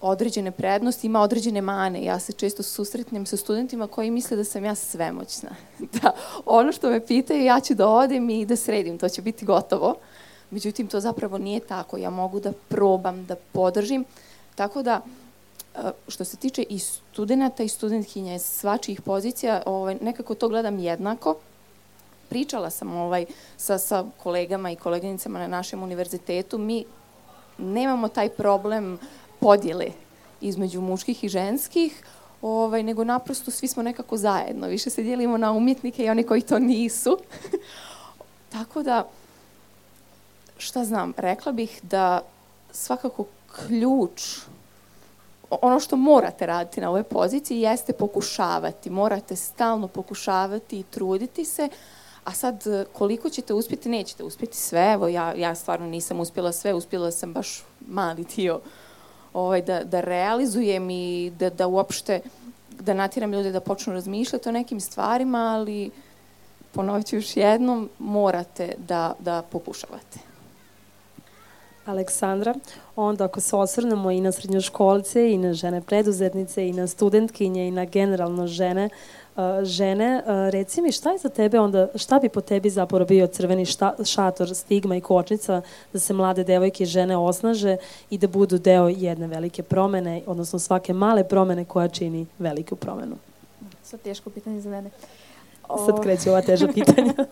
određene 0.00 0.50
prednosti, 0.50 1.06
ima 1.06 1.20
određene 1.20 1.60
mane. 1.60 2.04
Ja 2.04 2.20
se 2.20 2.32
često 2.32 2.62
susretnem 2.62 3.26
sa 3.26 3.36
studentima 3.36 3.86
koji 3.86 4.10
misle 4.10 4.36
da 4.36 4.44
sam 4.44 4.64
ja 4.64 4.74
svemoćna. 4.74 5.50
da 6.02 6.12
ono 6.46 6.72
što 6.72 6.90
me 6.90 7.06
pitaju, 7.06 7.44
ja 7.44 7.60
ću 7.60 7.74
da 7.74 7.88
odem 7.88 8.30
i 8.30 8.46
da 8.46 8.56
sredim, 8.56 8.98
to 8.98 9.08
će 9.08 9.22
biti 9.22 9.44
gotovo. 9.44 9.94
Međutim, 10.50 10.86
to 10.86 11.00
zapravo 11.00 11.38
nije 11.38 11.60
tako. 11.60 11.96
Ja 11.96 12.10
mogu 12.10 12.40
da 12.40 12.52
probam, 12.68 13.26
da 13.26 13.36
podržim. 13.52 14.04
Tako 14.54 14.82
da, 14.82 15.00
e, 15.74 15.80
što 16.08 16.24
se 16.24 16.36
tiče 16.36 16.62
i 16.62 16.78
studenta 16.78 17.62
i 17.62 17.68
studentkinja 17.68 18.38
svačijih 18.38 19.02
pozicija, 19.02 19.62
ovaj, 19.66 19.96
nekako 20.00 20.34
to 20.34 20.48
gledam 20.48 20.78
jednako. 20.78 21.36
Pričala 22.28 22.70
sam 22.70 22.96
ovaj, 22.96 23.26
sa, 23.56 23.78
sa 23.78 24.04
kolegama 24.16 24.70
i 24.70 24.76
koleginicama 24.76 25.38
na 25.38 25.46
našem 25.46 25.82
univerzitetu. 25.82 26.58
Mi 26.58 26.84
nemamo 27.58 28.08
taj 28.08 28.28
problem 28.28 28.98
podjele 29.40 29.86
između 30.40 30.80
muških 30.80 31.24
i 31.24 31.28
ženskih, 31.28 32.02
ovaj, 32.42 32.82
nego 32.82 33.04
naprosto 33.04 33.50
svi 33.50 33.68
smo 33.68 33.82
nekako 33.82 34.16
zajedno. 34.16 34.66
Više 34.66 34.90
se 34.90 35.02
dijelimo 35.02 35.36
na 35.36 35.52
umjetnike 35.52 36.04
i 36.04 36.10
oni 36.10 36.22
koji 36.22 36.40
to 36.40 36.58
nisu. 36.58 37.18
Tako 38.52 38.82
da, 38.82 39.08
šta 40.58 40.84
znam, 40.84 41.12
rekla 41.16 41.52
bih 41.52 41.80
da 41.82 42.20
svakako 42.70 43.24
ključ, 43.56 44.38
ono 45.50 45.80
što 45.80 45.96
morate 45.96 46.46
raditi 46.46 46.80
na 46.80 46.88
ovoj 46.88 47.02
poziciji 47.02 47.60
jeste 47.60 47.92
pokušavati. 47.92 48.90
Morate 48.90 49.36
stalno 49.36 49.88
pokušavati 49.88 50.80
i 50.80 50.82
truditi 50.82 51.44
se, 51.44 51.68
a 52.24 52.32
sad 52.32 52.64
koliko 52.92 53.30
ćete 53.30 53.54
uspjeti, 53.54 53.88
nećete 53.88 54.24
uspjeti 54.24 54.56
sve. 54.56 54.92
Evo, 54.92 55.08
ja, 55.08 55.34
ja 55.34 55.54
stvarno 55.54 55.86
nisam 55.86 56.20
uspjela 56.20 56.52
sve, 56.52 56.74
uspjela 56.74 57.10
sam 57.10 57.32
baš 57.32 57.62
mali 57.88 58.24
dio 58.36 58.60
ovaj, 59.32 59.62
da, 59.62 59.84
da 59.84 60.00
realizujem 60.00 60.90
i 60.90 61.32
da, 61.38 61.50
da 61.50 61.66
uopšte 61.66 62.20
da 62.80 62.94
natiram 62.94 63.32
ljude 63.32 63.52
da 63.52 63.60
počnu 63.60 63.92
razmišljati 63.92 64.48
o 64.48 64.52
nekim 64.52 64.80
stvarima, 64.80 65.38
ali 65.38 65.90
ponovit 66.72 67.06
ću 67.06 67.16
još 67.16 67.36
jednom, 67.36 67.90
morate 67.98 68.74
da, 68.78 69.12
da 69.18 69.42
pokušavate. 69.42 70.27
Aleksandra, 71.88 72.54
onda 72.96 73.24
ako 73.24 73.40
se 73.40 73.56
osvrnemo 73.56 74.10
i 74.10 74.20
na 74.20 74.32
srednjoškolce 74.32 75.32
i 75.32 75.38
na 75.38 75.54
žene 75.54 75.80
preduzetnice 75.80 76.68
i 76.68 76.72
na 76.72 76.86
studentkinje 76.86 77.68
i 77.68 77.70
na 77.70 77.84
generalno 77.84 78.46
žene, 78.46 78.88
uh, 79.36 79.42
žene, 79.62 80.22
uh, 80.26 80.50
reci 80.50 80.82
mi 80.82 80.92
šta 80.92 81.10
je 81.12 81.18
za 81.18 81.28
tebe 81.28 81.60
onda, 81.60 81.88
šta 81.94 82.18
bi 82.18 82.28
po 82.28 82.40
tebi 82.40 82.70
zapravo 82.70 83.04
bio 83.04 83.26
crveni 83.26 83.64
šta, 83.64 83.94
šator, 84.04 84.54
stigma 84.54 84.96
i 84.96 85.00
kočnica 85.00 85.62
da 85.92 85.98
se 85.98 86.12
mlade 86.12 86.44
devojke 86.44 86.84
i 86.84 86.86
žene 86.86 87.16
osnaže 87.16 87.76
i 88.10 88.18
da 88.18 88.26
budu 88.26 88.58
deo 88.58 88.88
jedne 88.88 89.26
velike 89.26 89.62
promene, 89.62 90.22
odnosno 90.26 90.58
svake 90.58 90.92
male 90.92 91.24
promene 91.24 91.64
koja 91.64 91.88
čini 91.88 92.26
veliku 92.38 92.76
promenu? 92.76 93.16
Sad 93.82 94.00
teško 94.00 94.30
pitanje 94.30 94.60
za 94.60 94.70
mene. 94.70 94.90
O... 95.68 95.86
Sad 95.86 96.02
kreće 96.02 96.30
ova 96.30 96.42
teža 96.42 96.68
pitanja. 96.74 97.12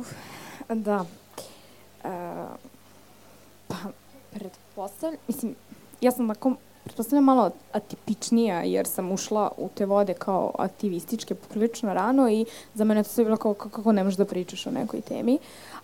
Uf, 0.00 0.12
da, 0.68 1.04
pa, 3.68 3.76
pretpostavljam, 4.30 5.20
mislim, 5.28 5.54
ja 6.00 6.10
sam 6.10 6.24
onako, 6.24 6.52
pretpostavljam 6.84 7.24
malo 7.24 7.50
atipičnija, 7.72 8.62
jer 8.62 8.86
sam 8.86 9.12
ušla 9.12 9.50
u 9.56 9.68
te 9.74 9.86
vode 9.86 10.14
kao 10.14 10.52
aktivističke 10.58 11.34
poprilično 11.34 11.94
rano 11.94 12.30
i 12.30 12.44
za 12.74 12.84
mene 12.84 13.02
to 13.02 13.10
sve 13.10 13.24
bilo 13.24 13.36
kao 13.36 13.54
kako 13.54 13.92
ne 13.92 14.04
možeš 14.04 14.16
da 14.16 14.24
pričaš 14.24 14.66
o 14.66 14.70
nekoj 14.70 15.00
temi. 15.00 15.38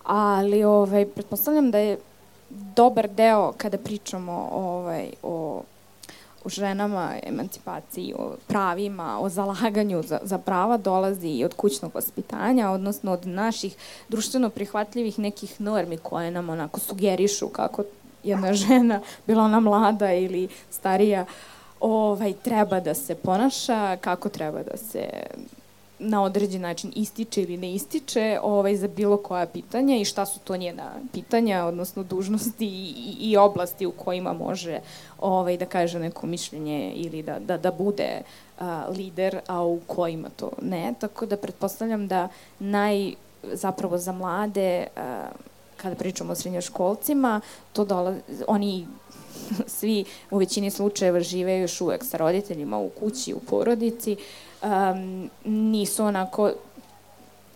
Ali, 0.05 0.65
ovaj, 0.65 1.07
pretpostavljam 1.07 1.71
da 1.71 1.79
je 1.79 1.99
dobar 2.51 3.09
deo 3.09 3.53
kada 3.57 3.79
pričamo 3.79 4.49
ovaj, 4.53 5.11
o 5.23 5.63
o 6.45 6.49
ženama, 6.49 7.15
emancipaciji, 7.23 8.15
o 8.19 8.37
pravima, 8.47 9.19
o 9.21 9.29
zalaganju 9.29 10.03
za, 10.03 10.19
za 10.23 10.39
prava 10.39 10.77
dolazi 10.77 11.29
i 11.29 11.45
od 11.45 11.55
kućnog 11.55 11.95
vaspitanja, 11.95 12.71
odnosno 12.71 13.13
od 13.13 13.27
naših 13.27 13.77
društveno 14.09 14.51
prihvatljivih 14.51 15.19
nekih 15.19 15.61
normi 15.61 15.97
koje 15.97 16.31
nam 16.31 16.49
onako 16.51 16.81
sugerišu 16.81 17.49
kako 17.49 17.83
jedna 18.25 18.55
žena, 18.55 19.01
bila 19.27 19.45
ona 19.45 19.61
mlada 19.61 20.13
ili 20.13 20.49
starija, 20.71 21.25
ovaj, 21.81 22.33
treba 22.33 22.81
da 22.81 22.95
se 22.95 23.15
ponaša, 23.15 23.97
kako 23.97 24.29
treba 24.29 24.63
da 24.63 24.77
se 24.77 25.09
na 26.05 26.23
određen 26.23 26.63
način 26.63 26.93
ističe 26.97 27.43
ili 27.43 27.57
ne 27.57 27.75
ističe 27.75 28.39
ovaj, 28.43 28.77
za 28.77 28.89
bilo 28.89 29.17
koja 29.17 29.47
pitanja 29.47 29.97
i 29.97 30.05
šta 30.05 30.27
su 30.27 30.41
to 30.41 30.57
njena 30.57 30.93
pitanja, 31.13 31.65
odnosno 31.65 32.03
dužnosti 32.03 32.67
i, 32.67 33.17
i 33.21 33.37
oblasti 33.37 33.87
u 33.87 33.93
kojima 33.93 34.33
može 34.33 34.81
ovaj, 35.21 35.57
da 35.57 35.67
kaže 35.67 35.99
neko 35.99 36.27
mišljenje 36.27 36.93
ili 36.95 37.23
da, 37.23 37.39
da, 37.39 37.59
da 37.59 37.73
bude 37.73 38.23
a, 38.59 38.87
lider, 38.97 39.41
a 39.47 39.65
u 39.65 39.81
kojima 39.87 40.29
to 40.37 40.51
ne. 40.63 40.95
Tako 41.01 41.27
da 41.27 41.37
pretpostavljam 41.37 42.09
da 42.09 42.29
naj, 42.59 43.15
zapravo 43.43 43.99
za 43.99 44.13
mlade, 44.13 44.87
a, 44.97 45.29
kada 45.77 45.97
pričamo 45.97 46.33
o 46.33 46.35
srednjoškolcima, 46.37 47.41
to 47.73 47.85
dola, 47.85 48.17
oni 48.47 48.87
svi 49.77 50.05
u 50.31 50.39
većini 50.39 50.71
slučajeva 50.71 51.21
žive 51.21 51.59
još 51.59 51.81
uvek 51.81 52.05
sa 52.05 52.17
roditeljima 52.17 52.79
u 52.79 52.89
kući, 52.89 53.35
u 53.35 53.41
porodici, 53.41 54.17
um, 54.65 55.31
nisu 55.45 56.05
onako 56.05 56.53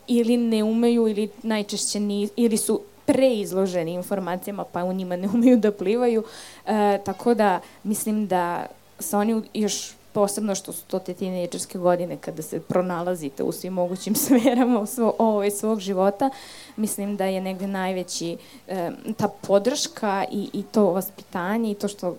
ili 0.07 0.37
ne 0.37 0.63
umeju 0.65 1.09
ili 1.09 1.29
najčešće 1.43 2.01
ni, 2.01 2.29
ili 2.37 2.57
su 2.57 2.81
preizloženi 3.05 3.93
informacijama, 3.93 4.65
pa 4.65 4.85
u 4.85 4.93
njima 4.93 5.17
ne 5.17 5.29
umeju 5.29 5.57
da 5.57 5.73
plivaju. 5.73 6.25
E, 6.67 6.99
tako 7.05 7.35
da 7.35 7.61
mislim 7.85 8.27
da 8.27 8.67
se 8.99 9.17
oni 9.17 9.43
još 9.55 9.93
posebno 10.13 10.55
što 10.55 10.73
su 10.73 10.85
to 10.85 10.99
te 10.99 11.15
tinejdžerske 11.15 11.79
godine 11.79 12.17
kada 12.17 12.43
se 12.43 12.61
pronalazite 12.61 13.43
u 13.43 13.53
svim 13.53 13.73
mogućim 13.73 14.15
sferama 14.25 14.87
svo, 14.87 15.15
ovaj, 15.19 15.51
svog 15.51 15.81
života, 15.81 16.31
mislim 16.77 17.17
da 17.17 17.25
je 17.25 17.41
negde 17.41 17.67
najveći 17.67 18.37
e, 18.69 18.91
ta 19.17 19.29
podrška 19.29 20.25
i, 20.33 20.49
i 20.53 20.63
to 20.63 20.93
vaspitanje 20.93 21.71
i 21.71 21.75
to 21.75 21.89
što 21.89 22.17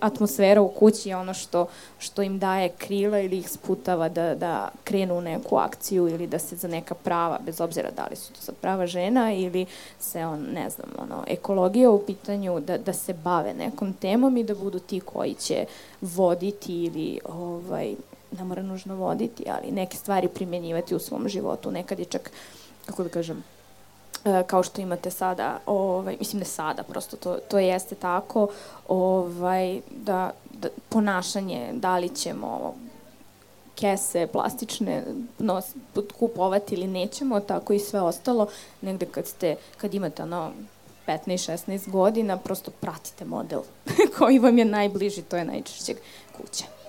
atmosfera 0.00 0.62
u 0.62 0.68
kući 0.68 1.08
je 1.08 1.16
ono 1.16 1.34
što, 1.34 1.66
što 1.98 2.22
im 2.22 2.38
daje 2.38 2.68
krila 2.68 3.20
ili 3.20 3.38
ih 3.38 3.50
sputava 3.50 4.08
da, 4.08 4.34
da 4.34 4.68
krenu 4.84 5.18
u 5.18 5.20
neku 5.20 5.56
akciju 5.56 6.08
ili 6.08 6.26
da 6.26 6.38
se 6.38 6.56
za 6.56 6.68
neka 6.68 6.94
prava, 6.94 7.38
bez 7.46 7.60
obzira 7.60 7.90
da 7.90 8.06
li 8.10 8.16
su 8.16 8.32
to 8.32 8.40
sad 8.40 8.54
prava 8.54 8.86
žena 8.86 9.32
ili 9.32 9.66
se 10.00 10.26
on, 10.26 10.40
ne 10.40 10.70
znam, 10.70 10.88
ono, 10.98 11.24
ekologija 11.26 11.90
u 11.90 12.02
pitanju, 12.06 12.60
da, 12.60 12.78
da 12.78 12.92
se 12.92 13.12
bave 13.12 13.54
nekom 13.54 13.92
temom 13.92 14.36
i 14.36 14.44
da 14.44 14.54
budu 14.54 14.78
ti 14.78 15.00
koji 15.00 15.34
će 15.34 15.64
voditi 16.00 16.84
ili 16.84 17.20
ovaj, 17.24 17.94
ne 18.38 18.44
mora 18.44 18.62
nužno 18.62 18.96
voditi, 18.96 19.44
ali 19.48 19.72
neke 19.72 19.96
stvari 19.96 20.28
primenjivati 20.28 20.94
u 20.94 20.98
svom 20.98 21.28
životu. 21.28 21.70
Nekad 21.70 21.98
je 21.98 22.04
čak, 22.04 22.30
kako 22.86 23.02
da 23.02 23.08
kažem, 23.08 23.44
kao 24.46 24.62
što 24.62 24.80
imate 24.80 25.10
sada, 25.10 25.58
ovaj, 25.66 26.16
mislim 26.18 26.38
ne 26.38 26.44
sada, 26.44 26.82
prosto 26.82 27.16
to, 27.16 27.38
to 27.48 27.58
jeste 27.58 27.94
tako, 27.94 28.48
ovaj, 28.88 29.80
da, 29.90 30.30
da 30.50 30.68
ponašanje, 30.88 31.70
da 31.72 31.98
li 31.98 32.08
ćemo 32.08 32.74
kese 33.74 34.26
plastične 34.26 35.04
nos, 35.38 35.64
kupovati 36.18 36.74
ili 36.74 36.86
nećemo, 36.86 37.40
tako 37.40 37.72
i 37.72 37.78
sve 37.78 38.00
ostalo, 38.00 38.46
negde 38.80 39.06
kad 39.06 39.26
ste, 39.26 39.56
kad 39.76 39.94
imate 39.94 40.22
ono 40.22 40.50
15-16 41.06 41.90
godina, 41.90 42.36
prosto 42.36 42.70
pratite 42.70 43.24
model 43.24 43.60
koji 44.18 44.38
vam 44.38 44.58
je 44.58 44.64
najbliži, 44.64 45.22
to 45.22 45.36
je 45.36 45.44
najčešće 45.44 45.94
kuća. 46.36 46.81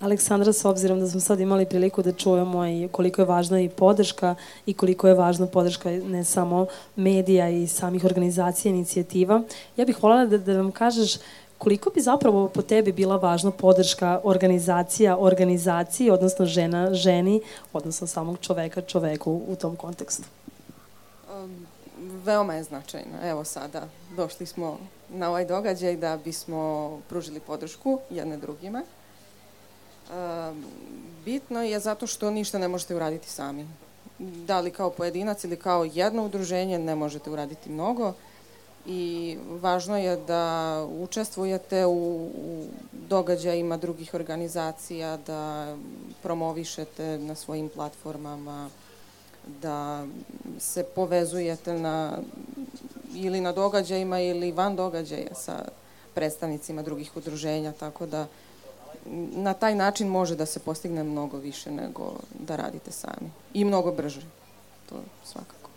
Aleksandra, 0.00 0.52
s 0.52 0.64
obzirom 0.64 1.00
da 1.00 1.08
smo 1.08 1.20
sad 1.20 1.40
imali 1.40 1.66
priliku 1.66 2.02
da 2.02 2.12
čujemo 2.12 2.66
i 2.66 2.88
koliko 2.92 3.20
je 3.22 3.26
važna 3.26 3.60
i 3.60 3.68
podrška 3.68 4.34
i 4.66 4.74
koliko 4.74 5.08
je 5.08 5.14
važna 5.14 5.46
podrška 5.46 5.90
ne 5.90 6.24
samo 6.24 6.66
medija 6.96 7.48
i 7.48 7.66
samih 7.66 8.04
organizacija, 8.04 8.70
inicijativa, 8.70 9.42
ja 9.76 9.84
bih 9.84 10.02
voljela 10.02 10.26
da, 10.26 10.38
da 10.38 10.52
nam 10.52 10.72
kažeš 10.72 11.16
koliko 11.58 11.90
bi 11.90 12.00
zapravo 12.00 12.48
po 12.48 12.62
tebi 12.62 12.92
bila 12.92 13.16
važna 13.16 13.50
podrška 13.50 14.20
organizacija 14.24 15.16
organizaciji, 15.18 16.10
odnosno 16.10 16.46
žena 16.46 16.94
ženi, 16.94 17.40
odnosno 17.72 18.06
samog 18.06 18.38
čoveka 18.40 18.80
čoveku 18.80 19.40
u 19.48 19.56
tom 19.56 19.76
kontekstu? 19.76 20.24
Um, 21.34 21.66
veoma 22.24 22.54
je 22.54 22.62
značajna. 22.62 23.18
Evo 23.22 23.44
sada 23.44 23.88
došli 24.16 24.46
smo 24.46 24.78
na 25.08 25.28
ovaj 25.28 25.44
događaj 25.44 25.96
da 25.96 26.18
bismo 26.24 26.90
pružili 27.08 27.40
podršku 27.40 27.98
jedne 28.10 28.36
drugima 28.36 28.82
bitno 31.24 31.62
je 31.62 31.80
zato 31.80 32.06
što 32.06 32.30
ništa 32.30 32.58
ne 32.58 32.68
možete 32.68 32.96
uraditi 32.96 33.30
sami. 33.30 33.66
Da 34.18 34.60
li 34.60 34.70
kao 34.70 34.90
pojedinac 34.90 35.44
ili 35.44 35.56
kao 35.56 35.84
jedno 35.84 36.24
udruženje 36.24 36.78
ne 36.78 36.94
možete 36.94 37.30
uraditi 37.30 37.70
mnogo 37.70 38.12
i 38.86 39.36
važno 39.60 39.98
je 39.98 40.16
da 40.16 40.86
učestvujete 41.00 41.86
u, 41.86 42.30
u 42.34 42.66
događajima 42.92 43.76
drugih 43.76 44.14
organizacija, 44.14 45.16
da 45.16 45.76
promovišete 46.22 47.18
na 47.18 47.34
svojim 47.34 47.68
platformama, 47.68 48.70
da 49.62 50.06
se 50.58 50.84
povezujete 50.84 51.72
na, 51.72 52.18
ili 53.14 53.40
na 53.40 53.52
događajima 53.52 54.20
ili 54.20 54.52
van 54.52 54.76
događaja 54.76 55.34
sa 55.34 55.64
predstavnicima 56.14 56.82
drugih 56.82 57.16
udruženja, 57.16 57.72
tako 57.72 58.06
da 58.06 58.26
na 59.32 59.54
taj 59.54 59.74
način 59.74 60.08
može 60.08 60.36
da 60.36 60.46
se 60.46 60.60
postigne 60.60 61.04
mnogo 61.04 61.38
više 61.38 61.70
nego 61.70 62.12
da 62.38 62.56
radite 62.56 62.90
sami. 62.90 63.30
I 63.54 63.64
mnogo 63.64 63.92
brže. 63.92 64.20
To 64.88 64.96
svakako. 65.24 65.70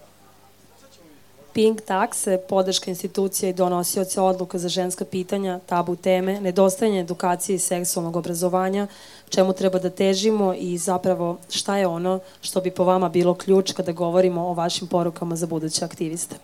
Pink 1.54 1.82
takse, 1.82 2.38
podrška 2.50 2.92
institucija 2.92 3.50
i 3.50 3.54
donosioca 3.54 4.24
odluka 4.24 4.58
za 4.58 4.70
ženska 4.70 5.06
pitanja, 5.06 5.60
tabu 5.66 5.96
teme, 5.96 6.42
nedostajanje 6.42 7.00
edukacije 7.00 7.56
i 7.56 7.60
seksualnog 7.60 8.16
obrazovanja, 8.16 8.88
čemu 9.30 9.54
treba 9.54 9.80
da 9.80 9.90
težimo 9.90 10.54
i 10.54 10.78
zapravo 10.78 11.38
šta 11.50 11.78
je 11.78 11.88
ono 11.88 12.20
što 12.42 12.62
bi 12.62 12.72
po 12.72 12.84
vama 12.84 13.10
bilo 13.10 13.34
ključ 13.34 13.72
kada 13.72 13.92
govorimo 13.92 14.48
o 14.48 14.54
vašim 14.54 14.88
porukama 14.88 15.36
za 15.36 15.48
buduće 15.48 15.86
aktiviste. 15.86 16.36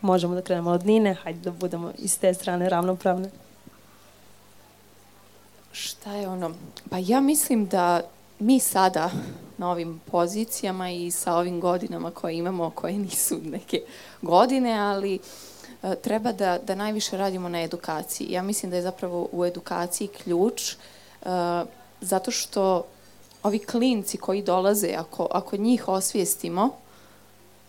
Možemo 0.00 0.34
da 0.34 0.42
krenemo 0.42 0.70
od 0.70 0.86
Nine, 0.86 1.14
hajde 1.14 1.40
da 1.40 1.50
budemo 1.50 1.92
iz 1.98 2.18
te 2.18 2.34
strane 2.34 2.68
ravnopravne. 2.68 3.30
Šta 5.74 6.12
je 6.12 6.28
ono? 6.28 6.54
Pa 6.90 6.98
ja 6.98 7.20
mislim 7.20 7.66
da 7.66 8.00
mi 8.38 8.60
sada 8.60 9.10
na 9.58 9.70
ovim 9.70 10.00
pozicijama 10.10 10.90
i 10.90 11.10
sa 11.10 11.34
ovim 11.34 11.60
godinama 11.60 12.10
koje 12.10 12.36
imamo, 12.36 12.70
koje 12.70 12.98
nisu 12.98 13.38
neke 13.44 13.80
godine, 14.22 14.78
ali 14.78 15.18
e, 15.82 15.94
treba 15.94 16.32
da, 16.32 16.58
da 16.58 16.74
najviše 16.74 17.16
radimo 17.16 17.48
na 17.48 17.62
edukaciji. 17.62 18.26
Ja 18.30 18.42
mislim 18.42 18.70
da 18.70 18.76
je 18.76 18.82
zapravo 18.82 19.28
u 19.32 19.44
edukaciji 19.44 20.08
ključ, 20.08 20.72
e, 20.72 20.76
zato 22.00 22.30
što 22.30 22.84
ovi 23.42 23.58
klinci 23.58 24.16
koji 24.16 24.42
dolaze, 24.42 24.94
ako, 24.98 25.28
ako 25.30 25.56
njih 25.56 25.88
osvijestimo, 25.88 26.70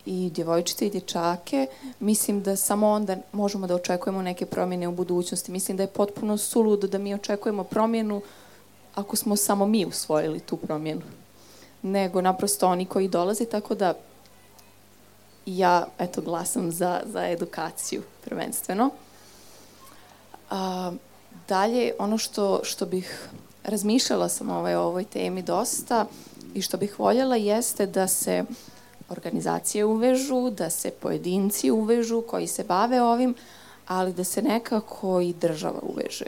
i 0.05 0.29
djevojčice 0.29 0.87
i 0.87 0.89
dječake, 0.89 1.67
mislim 1.99 2.43
da 2.43 2.55
samo 2.55 2.89
onda 2.89 3.17
možemo 3.31 3.67
da 3.67 3.75
očekujemo 3.75 4.21
neke 4.21 4.45
promjene 4.45 4.87
u 4.87 4.91
budućnosti. 4.91 5.51
Mislim 5.51 5.77
da 5.77 5.83
je 5.83 5.87
potpuno 5.87 6.37
suludo 6.37 6.87
da 6.87 6.97
mi 6.97 7.13
očekujemo 7.13 7.63
promjenu 7.63 8.21
ako 8.95 9.15
smo 9.15 9.35
samo 9.35 9.65
mi 9.65 9.85
usvojili 9.85 10.39
tu 10.39 10.57
promjenu. 10.57 11.01
Nego 11.81 12.21
naprosto 12.21 12.67
oni 12.67 12.85
koji 12.85 13.07
dolaze, 13.07 13.45
tako 13.45 13.75
da 13.75 13.93
ja 15.45 15.87
eto 15.99 16.21
glasam 16.21 16.71
za, 16.71 17.01
za 17.05 17.27
edukaciju 17.27 18.01
prvenstveno. 18.25 18.89
A, 20.49 20.91
dalje, 21.47 21.93
ono 21.99 22.17
što, 22.17 22.59
što 22.63 22.85
bih 22.85 23.29
razmišljala 23.63 24.29
sam 24.29 24.49
ovaj, 24.49 24.75
o 24.75 24.81
ovoj 24.81 25.03
temi 25.03 25.41
dosta 25.41 26.05
i 26.53 26.61
što 26.61 26.77
bih 26.77 26.99
voljela 26.99 27.35
jeste 27.35 27.85
da 27.85 28.07
se 28.07 28.43
organizacije 29.09 29.85
uvežu, 29.85 30.49
da 30.49 30.69
se 30.69 30.91
pojedinci 30.91 31.71
uvežu 31.71 32.21
koji 32.21 32.47
se 32.47 32.63
bave 32.63 33.01
ovim, 33.01 33.35
ali 33.87 34.13
da 34.13 34.23
se 34.23 34.41
nekako 34.41 35.21
i 35.21 35.33
država 35.33 35.79
uveže. 35.81 36.25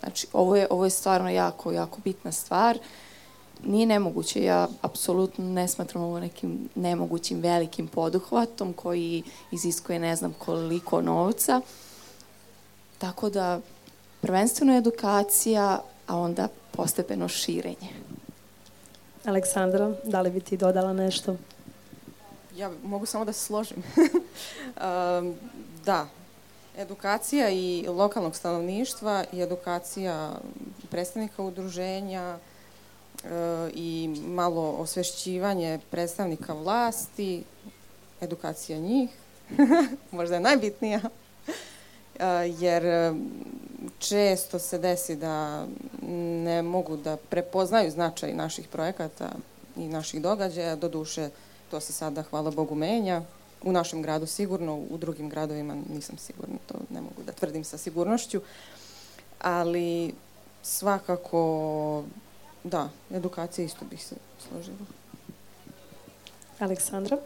Znači, 0.00 0.26
ovo 0.32 0.56
je, 0.56 0.66
ovo 0.70 0.84
je 0.84 0.90
stvarno 0.90 1.30
jako, 1.30 1.72
jako 1.72 1.98
bitna 2.04 2.32
stvar. 2.32 2.78
Nije 3.64 3.86
nemoguće, 3.86 4.42
ja 4.42 4.68
apsolutno 4.82 5.44
ne 5.44 5.68
smatram 5.68 6.02
ovo 6.02 6.20
nekim 6.20 6.68
nemogućim 6.74 7.40
velikim 7.40 7.88
poduhvatom 7.88 8.72
koji 8.72 9.22
iziskuje 9.52 9.98
ne 9.98 10.16
znam 10.16 10.34
koliko 10.38 11.00
novca. 11.00 11.60
Tako 12.98 13.30
da, 13.30 13.60
prvenstveno 14.20 14.76
edukacija, 14.76 15.80
a 16.06 16.16
onda 16.16 16.48
postepeno 16.70 17.28
širenje. 17.28 17.88
Aleksandra, 19.24 19.92
da 20.04 20.20
li 20.20 20.30
bi 20.30 20.40
ti 20.40 20.56
dodala 20.56 20.92
nešto? 20.92 21.36
Ja 22.56 22.70
mogu 22.82 23.06
samo 23.06 23.24
da 23.24 23.32
se 23.32 23.40
složim. 23.40 23.82
da, 25.84 26.08
edukacija 26.76 27.50
i 27.50 27.86
lokalnog 27.88 28.36
stanovništva 28.36 29.24
i 29.32 29.40
edukacija 29.40 30.32
predstavnika 30.90 31.42
udruženja 31.42 32.38
uh, 33.24 33.30
i 33.74 34.20
malo 34.26 34.70
osvešćivanje 34.70 35.78
predstavnika 35.90 36.52
vlasti, 36.52 37.44
edukacija 38.20 38.78
njih, 38.78 39.10
možda 40.10 40.34
je 40.34 40.40
najbitnija, 40.40 41.00
uh, 41.04 42.22
jer 42.58 42.84
često 43.98 44.58
se 44.58 44.78
desi 44.78 45.16
da 45.16 45.66
ne 46.44 46.62
mogu 46.62 46.96
da 46.96 47.16
prepoznaju 47.16 47.90
značaj 47.90 48.34
naših 48.34 48.68
projekata 48.68 49.32
i 49.76 49.88
naših 49.88 50.22
događaja, 50.22 50.76
do 50.76 50.88
duše 50.88 51.30
To 51.70 51.80
se 51.80 51.92
sada, 51.92 52.22
hvala 52.22 52.50
Bogu, 52.50 52.74
menja. 52.74 53.22
U 53.62 53.72
našem 53.72 54.02
gradu 54.02 54.26
sigurno, 54.26 54.76
u 54.90 54.98
drugim 54.98 55.28
gradovima 55.28 55.76
nisam 55.94 56.18
sigurna, 56.18 56.56
to 56.66 56.74
ne 56.90 57.00
mogu 57.00 57.22
da 57.26 57.32
tvrdim 57.32 57.64
sa 57.64 57.78
sigurnošću. 57.78 58.40
Ali 59.38 60.14
svakako, 60.62 62.04
da, 62.64 62.88
edukacija 63.10 63.64
isto 63.64 63.84
bih 63.84 64.04
se 64.04 64.14
složila. 64.48 64.86
Aleksandra? 66.58 67.18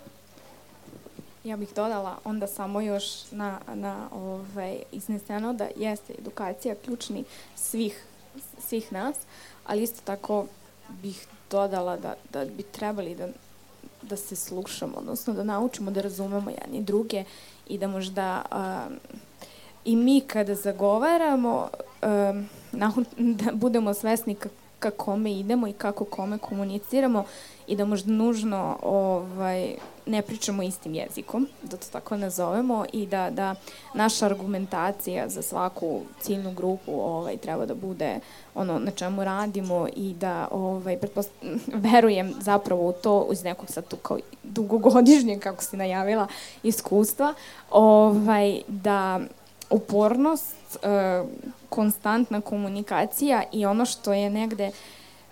Ja 1.45 1.57
bih 1.57 1.69
dodala 1.77 2.19
onda 2.25 2.47
samo 2.47 2.81
još 2.81 3.31
na, 3.31 3.59
na 3.75 4.09
ovaj, 4.13 4.83
izneseno 4.93 5.53
da 5.53 5.69
jeste 5.77 6.15
edukacija 6.19 6.75
ključni 6.85 7.25
svih, 7.57 8.05
svih 8.69 8.93
nas, 8.93 9.17
ali 9.67 9.83
isto 9.83 10.01
tako 10.05 10.47
bih 10.89 11.27
dodala 11.51 11.97
da, 11.97 12.15
da 12.33 12.45
bi 12.45 12.63
trebali 12.63 13.15
da 13.15 13.29
da 14.03 14.17
se 14.17 14.37
slušamo, 14.37 14.97
odnosno 14.97 15.35
da 15.35 15.45
naučimo 15.45 15.91
da 15.91 16.01
razumemo 16.01 16.51
jedni 16.51 16.83
druge 16.83 17.25
i 17.69 17.79
da 17.79 17.89
možda 17.89 18.43
um, 18.53 18.97
i 19.85 19.97
mi 19.97 20.21
kada 20.21 20.55
zagovaramo 20.55 21.69
um, 22.03 22.49
da 23.37 23.53
budemo 23.53 23.95
svesni 23.95 24.37
ka 24.79 24.91
kome 24.91 25.33
idemo 25.33 25.69
i 25.69 25.73
kako 25.73 26.05
kome 26.05 26.39
komuniciramo 26.39 27.25
i 27.71 27.77
da 27.77 27.85
možda 27.85 28.13
nužno 28.13 28.79
ovaj, 28.83 29.75
ne 30.07 30.23
pričamo 30.23 30.63
istim 30.63 30.95
jezikom, 30.95 31.49
da 31.63 31.77
to 31.77 31.87
tako 31.93 32.17
nazovemo, 32.17 32.85
i 32.93 33.07
da, 33.07 33.31
da 33.31 33.55
naša 33.95 34.27
argumentacija 34.27 35.29
za 35.29 35.43
svaku 35.43 36.01
ciljnu 36.21 36.53
grupu 36.53 36.93
ovaj, 37.01 37.37
treba 37.37 37.67
da 37.67 37.75
bude 37.75 38.19
ono 38.55 38.79
na 38.79 38.91
čemu 38.91 39.25
radimo 39.25 39.89
i 39.97 40.15
da 40.15 40.49
ovaj, 40.51 40.99
verujem 41.93 42.35
zapravo 42.41 42.89
u 42.89 42.93
to 42.93 43.21
uz 43.21 43.45
nekog 43.45 43.71
sad 43.71 43.89
tu 43.89 43.97
kao 43.97 44.19
dugogodišnje, 44.43 45.39
kako 45.39 45.63
si 45.63 45.77
najavila, 45.77 46.27
iskustva, 46.63 47.35
ovaj, 47.71 48.61
da 48.69 49.21
upornost, 49.71 50.57
e, 50.83 51.23
konstantna 51.69 52.41
komunikacija 52.41 53.43
i 53.53 53.67
ono 53.67 53.87
što 53.87 54.13
je 54.13 54.31
negde 54.31 54.71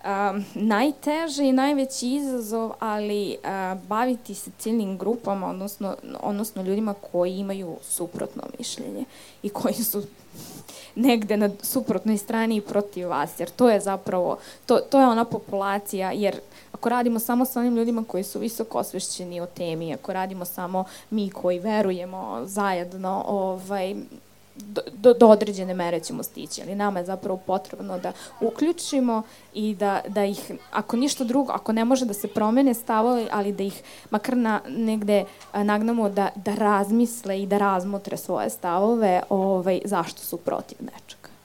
um, 0.04 0.44
najteže 0.54 1.44
i 1.44 1.52
najveći 1.52 2.08
izazov, 2.08 2.72
ali 2.78 3.36
baviti 3.88 4.34
se 4.34 4.50
ciljnim 4.58 4.98
grupama, 4.98 5.50
odnosno, 5.50 5.96
odnosno 6.20 6.62
ljudima 6.62 6.94
koji 7.12 7.38
imaju 7.38 7.76
suprotno 7.82 8.42
mišljenje 8.58 9.04
i 9.42 9.48
koji 9.48 9.74
su 9.74 10.02
negde 10.94 11.36
na 11.36 11.50
suprotnoj 11.62 12.18
strani 12.18 12.56
i 12.56 12.60
protiv 12.60 13.08
vas, 13.08 13.40
jer 13.40 13.50
to 13.50 13.70
je 13.70 13.80
zapravo, 13.80 14.38
to, 14.66 14.76
to 14.76 15.00
je 15.00 15.06
ona 15.06 15.24
populacija, 15.24 16.12
jer 16.12 16.40
ako 16.72 16.88
radimo 16.88 17.18
samo 17.18 17.44
sa 17.44 17.60
onim 17.60 17.76
ljudima 17.76 18.04
koji 18.08 18.24
su 18.24 18.38
visoko 18.38 18.78
osvešćeni 18.78 19.40
o 19.40 19.46
temi, 19.46 19.94
ako 19.94 20.12
radimo 20.12 20.44
samo 20.44 20.84
mi 21.10 21.30
koji 21.30 21.58
verujemo 21.58 22.40
zajedno, 22.44 23.24
ovaj, 23.26 23.96
do, 24.92 25.14
do 25.14 25.28
određene 25.28 25.74
mere 25.74 26.00
ćemo 26.00 26.22
stići, 26.22 26.62
ali 26.62 26.74
nama 26.74 26.98
je 26.98 27.04
zapravo 27.04 27.40
potrebno 27.46 27.98
da 27.98 28.12
uključimo 28.40 29.22
i 29.54 29.74
da, 29.74 30.00
da 30.08 30.24
ih, 30.24 30.50
ako 30.70 30.96
ništa 30.96 31.24
drugo, 31.24 31.52
ako 31.52 31.72
ne 31.72 31.84
može 31.84 32.04
da 32.04 32.14
se 32.14 32.28
promene 32.28 32.74
stavovi, 32.74 33.26
ali 33.32 33.52
da 33.52 33.62
ih 33.62 33.82
makar 34.10 34.36
na, 34.36 34.60
negde 34.68 35.24
nagnamo 35.54 36.08
da, 36.08 36.28
da 36.34 36.54
razmisle 36.54 37.42
i 37.42 37.46
da 37.46 37.58
razmotre 37.58 38.16
svoje 38.16 38.50
stavove 38.50 39.22
ovaj, 39.28 39.80
zašto 39.84 40.22
su 40.22 40.36
protiv 40.36 40.78
nečega. 40.80 41.37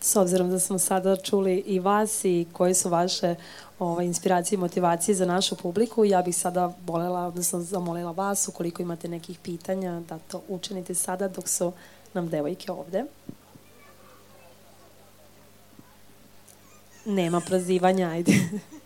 S 0.00 0.16
obzirom 0.16 0.50
da 0.50 0.58
smo 0.58 0.78
sada 0.78 1.16
čuli 1.16 1.56
i 1.66 1.80
vas 1.80 2.24
i 2.24 2.46
koje 2.52 2.74
su 2.74 2.88
vaše 2.88 3.34
ovaj, 3.78 4.06
inspiracije 4.06 4.56
i 4.56 4.60
motivacije 4.60 5.14
za 5.14 5.26
našu 5.26 5.56
publiku. 5.56 6.04
Ja 6.04 6.22
bih 6.22 6.36
sada 6.36 6.74
volela, 6.86 7.26
odnosno 7.26 7.60
zamolila 7.60 8.10
vas, 8.10 8.48
ukoliko 8.48 8.82
imate 8.82 9.08
nekih 9.08 9.38
pitanja, 9.38 10.00
da 10.00 10.18
to 10.18 10.42
učinite 10.48 10.94
sada 10.94 11.28
dok 11.28 11.48
su 11.48 11.72
nam 12.14 12.28
devojke 12.28 12.72
ovde. 12.72 13.04
Nema 17.04 17.40
prozivanja, 17.40 18.08
ajde. 18.08 18.32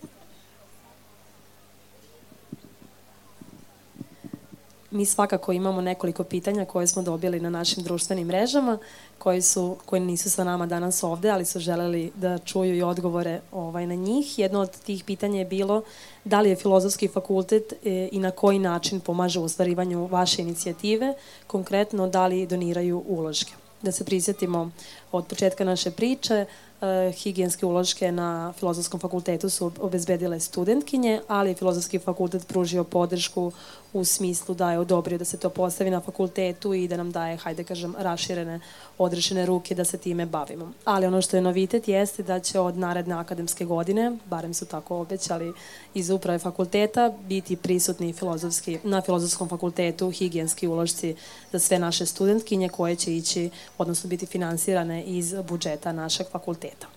mi 4.93 5.07
svakako 5.07 5.53
imamo 5.53 5.81
nekoliko 5.81 6.25
pitanja 6.25 6.65
koje 6.65 6.87
smo 6.87 7.03
dobili 7.03 7.41
na 7.41 7.51
našim 7.51 7.83
društvenim 7.83 8.27
mrežama, 8.27 8.79
koji, 9.19 9.43
su, 9.43 9.77
koji 9.87 10.01
nisu 10.01 10.31
sa 10.31 10.45
nama 10.45 10.67
danas 10.67 11.03
ovde, 11.03 11.31
ali 11.31 11.45
su 11.45 11.59
želeli 11.59 12.13
da 12.15 12.39
čuju 12.39 12.77
i 12.77 12.83
odgovore 12.83 13.41
ovaj, 13.53 13.87
na 13.87 13.95
njih. 13.95 14.39
Jedno 14.39 14.61
od 14.61 14.71
tih 14.71 15.05
pitanja 15.05 15.39
je 15.39 15.45
bilo 15.45 15.83
da 16.25 16.41
li 16.41 16.51
je 16.51 16.57
filozofski 16.57 17.09
fakultet 17.09 17.73
e, 17.73 18.09
i 18.13 18.19
na 18.19 18.31
koji 18.31 18.59
način 18.59 19.01
pomaže 19.01 19.41
u 19.41 19.45
ostvarivanju 19.45 20.07
vaše 20.07 20.43
inicijative, 20.43 21.15
konkretno 21.47 22.09
da 22.09 22.27
li 22.27 22.47
doniraju 22.47 23.05
uložke. 23.07 23.53
Da 23.83 23.93
se 23.93 24.05
prisjetimo 24.05 24.71
od 25.13 25.27
početka 25.27 25.65
naše 25.65 25.91
priče, 25.91 26.47
e, 26.81 27.13
higijenske 27.13 27.67
uložke 27.67 28.13
na 28.13 28.53
Filozofskom 28.59 29.01
fakultetu 29.01 29.51
su 29.51 29.73
obezbedile 29.81 30.41
studentkinje, 30.41 31.21
ali 31.29 31.51
je 31.51 31.55
Filozofski 31.55 31.99
fakultet 31.99 32.47
pružio 32.47 32.85
podršku 32.85 33.53
u 33.93 34.05
smislu 34.05 34.55
da 34.55 34.73
je 34.73 34.79
odobrio 34.79 35.19
da 35.19 35.25
se 35.25 35.37
to 35.37 35.51
postavi 35.51 35.91
na 35.91 36.01
fakultetu 36.01 36.75
i 36.75 36.89
da 36.89 36.97
nam 36.97 37.11
daje, 37.13 37.37
hajde 37.37 37.65
kažem, 37.65 37.95
raširene, 37.99 38.61
odrešene 38.99 39.47
ruke 39.47 39.75
da 39.75 39.85
se 39.85 39.99
time 39.99 40.27
bavimo. 40.27 40.73
Ali 40.85 41.07
ono 41.07 41.23
što 41.23 41.37
je 41.37 41.43
novitet 41.43 41.89
jeste 41.89 42.23
da 42.23 42.41
će 42.41 42.61
od 42.61 42.77
naredne 42.79 43.15
akademske 43.15 43.65
godine, 43.65 44.17
barem 44.25 44.55
su 44.55 44.67
tako 44.67 45.01
obećali 45.01 45.53
iz 45.95 46.11
uprave 46.11 46.39
fakulteta, 46.39 47.13
biti 47.29 47.57
prisutni 47.57 48.13
filozofski, 48.13 48.79
na 48.85 49.01
filozofskom 49.01 49.49
fakultetu 49.49 50.11
higijenski 50.11 50.67
uložci 50.67 51.17
za 51.53 51.59
sve 51.59 51.79
naše 51.79 52.07
studentkinje 52.07 52.69
koje 52.69 52.97
će 52.97 53.17
ići, 53.17 53.51
odnosno 53.79 54.11
biti 54.11 54.27
finansirane 54.27 55.05
iz 55.05 55.35
budžeta 55.49 55.93
našeg 55.93 56.27
fakulteta. 56.33 56.92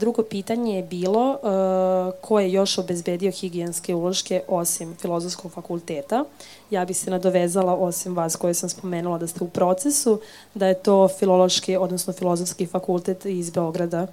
Drugo 0.00 0.22
pitanje 0.22 0.76
je 0.76 0.82
bilo 0.82 1.38
ko 2.20 2.40
je 2.40 2.52
još 2.52 2.78
obezbedio 2.78 3.30
higijenske 3.30 3.94
uloške 3.94 4.42
osim 4.48 4.96
filozofskog 5.00 5.52
fakulteta. 5.52 6.24
Ja 6.70 6.84
bih 6.84 6.96
se 6.96 7.10
nadovezala 7.10 7.74
osim 7.74 8.16
vas 8.16 8.36
koje 8.36 8.54
sam 8.54 8.68
spomenula 8.68 9.18
da 9.18 9.26
ste 9.26 9.44
u 9.44 9.48
procesu, 9.48 10.20
da 10.54 10.66
je 10.66 10.74
to 10.74 11.08
filološki, 11.08 11.76
odnosno 11.76 12.12
filozofski 12.12 12.66
fakultet 12.66 13.24
iz 13.24 13.50
Beograda 13.50 14.06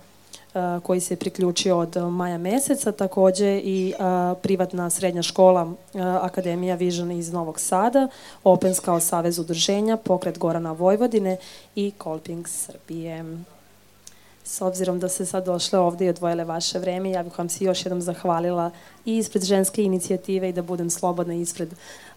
koji 0.84 1.00
se 1.00 1.16
priključio 1.16 1.78
od 1.80 1.98
maja 1.98 2.38
meseca, 2.38 2.92
takođe 2.92 3.62
i 3.64 3.94
privatna 4.42 4.90
srednja 4.90 5.22
škola 5.22 5.74
Akademija 6.22 6.76
Vision 6.76 7.12
iz 7.12 7.34
Novog 7.34 7.60
Sada, 7.60 8.08
Opens 8.44 8.80
kao 8.80 9.00
savez 9.00 9.40
udruženja, 9.40 9.98
Pokret 9.98 10.38
Gorana 10.38 10.72
Vojvodine 10.72 11.38
i 11.76 11.92
Kolping 11.98 12.48
Srbije. 12.48 13.26
S 14.48 14.62
obzirom 14.62 15.00
da 15.00 15.10
ste 15.10 15.26
sad 15.26 15.46
došle 15.46 15.80
ovde 15.80 16.06
i 16.06 16.10
odvojile 16.10 16.44
vaše 16.44 16.80
vreme, 16.80 17.12
ja 17.12 17.24
bih 17.24 17.38
vam 17.38 17.50
se 17.50 17.64
još 17.64 17.86
jednom 17.86 18.02
zahvalila 18.02 18.72
i 19.08 19.18
ispred 19.18 19.44
ženske 19.44 19.84
inicijative 19.84 20.50
i 20.50 20.54
da 20.54 20.62
budem 20.62 20.90
slobodna 20.90 21.34
ispred 21.34 21.70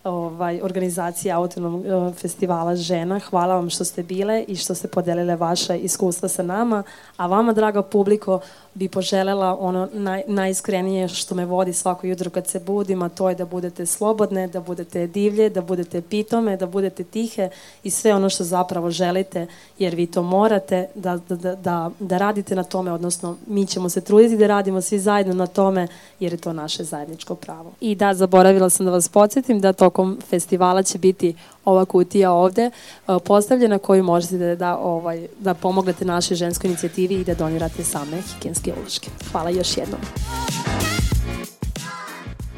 ovaj, 0.05 0.61
organizacije 0.63 1.33
autonomnog 1.33 1.85
uh, 1.85 2.15
festivala 2.15 2.77
žena. 2.77 3.19
Hvala 3.19 3.55
vam 3.55 3.71
što 3.71 3.85
ste 3.85 4.03
bile 4.03 4.45
i 4.49 4.57
što 4.57 4.75
ste 4.75 4.89
podelile 4.89 5.37
vaše 5.37 5.79
iskustva 5.79 6.29
sa 6.29 6.43
nama, 6.43 6.83
a 7.17 7.27
vama, 7.27 7.53
draga 7.53 7.83
publiko, 7.83 8.41
bi 8.75 8.89
poželela 8.89 9.57
ono 9.61 9.89
naj, 9.93 10.23
najiskrenije 10.27 11.09
što 11.09 11.35
me 11.35 11.45
vodi 11.45 11.73
svako 11.73 12.07
jutro 12.07 12.31
kad 12.31 12.47
se 12.47 12.61
budim, 12.61 13.03
a 13.03 13.09
to 13.09 13.29
je 13.29 13.35
da 13.35 13.45
budete 13.45 13.87
slobodne, 13.87 14.49
da 14.49 14.61
budete 14.61 15.07
divlje, 15.07 15.51
da 15.51 15.63
budete 15.63 16.03
pitome, 16.03 16.57
da 16.57 16.67
budete 16.67 17.05
tihe 17.05 17.51
i 17.83 17.91
sve 17.91 18.15
ono 18.15 18.31
što 18.31 18.45
zapravo 18.45 18.91
želite, 18.91 19.47
jer 19.79 19.95
vi 19.95 20.07
to 20.07 20.23
morate 20.23 20.89
da, 20.95 21.19
da, 21.29 21.37
da, 21.37 21.55
da, 21.55 21.91
da 21.99 22.19
radite 22.19 22.57
na 22.57 22.65
tome, 22.65 22.93
odnosno 22.93 23.37
mi 23.47 23.67
ćemo 23.67 23.89
se 23.89 24.01
truditi 24.01 24.37
da 24.37 24.47
radimo 24.47 24.81
svi 24.81 24.99
zajedno 24.99 25.35
na 25.35 25.47
tome, 25.47 25.89
jer 26.21 26.33
je 26.33 26.37
to 26.37 26.53
naše 26.53 26.80
zajedničko 26.85 27.35
pravo. 27.35 27.73
I 27.81 27.95
da, 27.95 28.15
zaboravila 28.15 28.71
sam 28.71 28.87
da 28.87 28.93
vas 28.93 29.09
podsjetim 29.09 29.61
da 29.61 29.73
tokom 29.73 30.19
festivala 30.31 30.83
će 30.83 30.99
biti 30.99 31.35
ova 31.65 31.85
kutija 31.85 32.33
ovde 32.33 32.71
uh, 32.71 33.17
postavljena 33.25 33.79
koju 33.79 34.05
možete 34.05 34.39
da, 34.39 34.55
da, 34.55 34.77
ovaj, 34.77 35.27
da 35.39 35.55
pomognete 35.55 36.05
našoj 36.05 36.37
ženskoj 36.37 36.69
inicijativi 36.69 37.15
i 37.15 37.25
da 37.25 37.35
donirate 37.35 37.85
same 37.85 38.23
higijenske 38.23 38.73
uloške. 38.81 39.11
Hvala 39.33 39.51
još 39.51 39.77
jednom. 39.77 40.01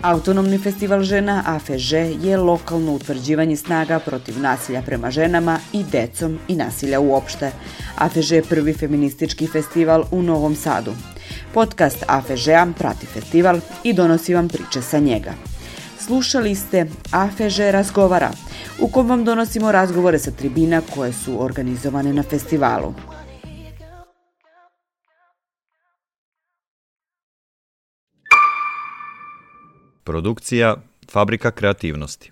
Autonomni 0.02 0.58
festival 0.58 1.02
žena 1.02 1.42
AFŽ 1.46 1.92
je 2.22 2.37
lokalno 2.37 2.94
utvrđivanje 2.94 3.56
snaga 3.56 3.98
protiv 3.98 4.40
nasilja 4.40 4.82
prema 4.82 5.11
ženama 5.11 5.58
i 5.72 5.85
decom 5.85 6.38
i 6.48 6.56
nasilja 6.56 7.00
uopšte. 7.00 7.52
AFŽ 7.98 8.30
je 8.30 8.42
prvi 8.42 8.72
feministički 8.72 9.46
festival 9.46 10.04
u 10.11 10.22
Novom 10.22 10.56
Sadu. 10.56 10.92
Podcast 11.54 12.04
AFŽ-a 12.08 12.66
prati 12.78 13.06
festival 13.06 13.60
i 13.84 13.92
donosi 13.92 14.34
vam 14.34 14.48
priče 14.48 14.82
sa 14.82 14.98
njega. 14.98 15.32
Slušali 15.98 16.54
ste 16.54 16.86
AFŽ 17.10 17.58
razgovara, 17.70 18.30
u 18.80 18.88
kom 18.88 19.08
vam 19.08 19.24
donosimo 19.24 19.72
razgovore 19.72 20.18
sa 20.18 20.30
tribina 20.30 20.82
koje 20.94 21.12
su 21.12 21.44
organizovane 21.44 22.12
na 22.12 22.22
festivalu. 22.22 22.94
Produkcija 30.05 30.76
Fabrika 31.11 31.50
kreativnosti 31.50 32.32